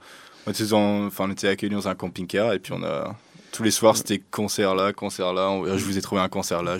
On 0.47 0.51
était, 0.51 0.65
dans- 0.65 1.05
enfin, 1.05 1.25
on 1.27 1.31
était 1.31 1.47
accueillis 1.47 1.73
dans 1.73 1.87
un 1.87 1.95
camping-car. 1.95 2.51
Et 2.53 2.59
puis, 2.59 2.73
on 2.73 2.83
a. 2.83 3.15
Tous 3.53 3.63
les 3.63 3.71
soirs, 3.71 3.95
c'était 3.97 4.19
concert 4.31 4.75
là, 4.75 4.91
concert 4.93 5.33
là. 5.33 5.49
On- 5.49 5.65
je 5.77 5.83
vous 5.85 5.97
ai 5.97 6.01
trouvé 6.01 6.21
un 6.21 6.29
concert 6.29 6.63
là. 6.63 6.77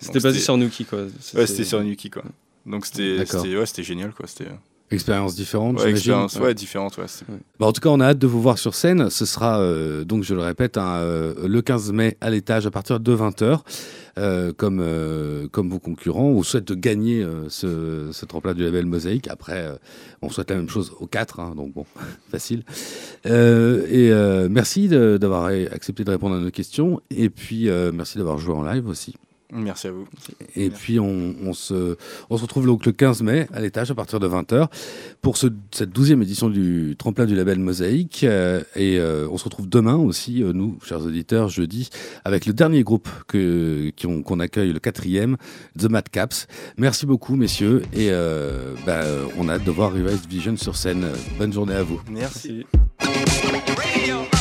C'était 0.00 0.20
basé 0.20 0.40
sur 0.40 0.56
Nuki 0.56 0.84
quoi. 0.84 1.02
Ouais, 1.34 1.46
c'était 1.46 1.64
sur 1.64 1.82
Nuki, 1.82 2.10
quoi. 2.10 2.22
Donc, 2.64 2.84
c'était 2.86 3.18
ouais, 3.56 3.82
génial, 3.84 4.12
quoi. 4.12 4.26
C'était. 4.26 4.48
Expérience 4.92 5.34
différente, 5.34 5.74
Ouais, 5.78 5.80
j'imagine 5.80 5.96
expérience, 5.96 6.34
ouais. 6.36 6.42
ouais, 6.42 6.54
différente, 6.54 6.96
ouais. 6.98 7.06
Bah, 7.58 7.66
en 7.66 7.72
tout 7.72 7.80
cas, 7.80 7.88
on 7.88 7.98
a 7.98 8.06
hâte 8.06 8.18
de 8.18 8.26
vous 8.28 8.40
voir 8.40 8.56
sur 8.56 8.74
scène. 8.74 9.10
Ce 9.10 9.26
sera, 9.26 9.58
euh, 9.58 10.04
donc 10.04 10.22
je 10.22 10.32
le 10.32 10.42
répète, 10.42 10.76
hein, 10.78 10.98
euh, 10.98 11.48
le 11.48 11.60
15 11.60 11.90
mai 11.92 12.16
à 12.20 12.30
l'étage 12.30 12.66
à 12.66 12.70
partir 12.70 13.00
de 13.00 13.12
20h. 13.16 13.60
Euh, 14.18 14.52
comme, 14.56 14.82
comme 15.50 15.70
vos 15.70 15.80
concurrents, 15.80 16.28
on 16.28 16.42
souhaite 16.42 16.72
gagner 16.72 17.26
ce, 17.48 18.10
ce 18.12 18.26
tremplin 18.26 18.54
du 18.54 18.62
label 18.62 18.86
Mosaïque. 18.86 19.28
Après, 19.28 19.68
on 20.22 20.30
souhaite 20.30 20.50
la 20.50 20.56
même 20.56 20.68
chose 20.70 20.92
aux 21.00 21.06
quatre, 21.06 21.40
hein, 21.40 21.54
donc 21.56 21.74
bon, 21.74 21.84
facile. 22.30 22.62
Et 23.24 24.10
merci 24.48 24.88
d'avoir 24.88 25.46
accepté 25.72 26.04
de 26.04 26.10
répondre 26.10 26.36
à 26.36 26.38
nos 26.38 26.50
questions. 26.52 27.00
Et 27.10 27.28
puis, 27.28 27.68
merci 27.92 28.18
d'avoir 28.18 28.38
joué 28.38 28.54
en 28.54 28.62
live 28.62 28.88
aussi. 28.88 29.16
Merci 29.52 29.86
à 29.86 29.92
vous. 29.92 30.06
Et 30.56 30.70
puis 30.70 30.98
on, 30.98 31.34
on 31.42 31.52
se, 31.52 31.96
on 32.30 32.36
se 32.36 32.42
retrouve 32.42 32.66
donc 32.66 32.84
le 32.84 32.90
15 32.92 33.22
mai 33.22 33.46
à 33.52 33.60
l'étage 33.60 33.90
à 33.90 33.94
partir 33.94 34.18
de 34.18 34.26
20h 34.28 34.66
pour 35.22 35.36
ce, 35.36 35.46
cette 35.70 35.90
douzième 35.90 36.20
édition 36.22 36.48
du 36.50 36.96
tremplin 36.98 37.26
du 37.26 37.36
label 37.36 37.58
Mosaïque. 37.60 38.24
Euh, 38.24 38.62
et 38.74 38.98
euh, 38.98 39.28
on 39.30 39.38
se 39.38 39.44
retrouve 39.44 39.68
demain 39.68 39.94
aussi, 39.96 40.42
euh, 40.42 40.52
nous, 40.52 40.78
chers 40.84 41.00
auditeurs, 41.06 41.48
jeudi, 41.48 41.90
avec 42.24 42.44
le 42.46 42.52
dernier 42.52 42.82
groupe 42.82 43.08
que, 43.28 43.90
qui 43.90 44.06
on- 44.08 44.22
qu'on 44.22 44.40
accueille, 44.40 44.72
le 44.72 44.80
quatrième, 44.80 45.36
The 45.78 45.84
Mad 45.84 46.08
Caps. 46.08 46.48
Merci 46.76 47.06
beaucoup, 47.06 47.36
messieurs. 47.36 47.82
Et 47.92 48.08
euh, 48.10 48.74
bah, 48.84 49.02
on 49.38 49.48
a 49.48 49.54
hâte 49.54 49.64
de 49.64 49.70
voir 49.70 49.92
Revised 49.92 50.26
Vision 50.28 50.56
sur 50.56 50.74
scène. 50.76 51.06
Bonne 51.38 51.52
journée 51.52 51.74
à 51.74 51.82
vous. 51.84 52.00
Merci. 52.10 52.64
Merci. 53.00 53.26
Radio 53.76 54.35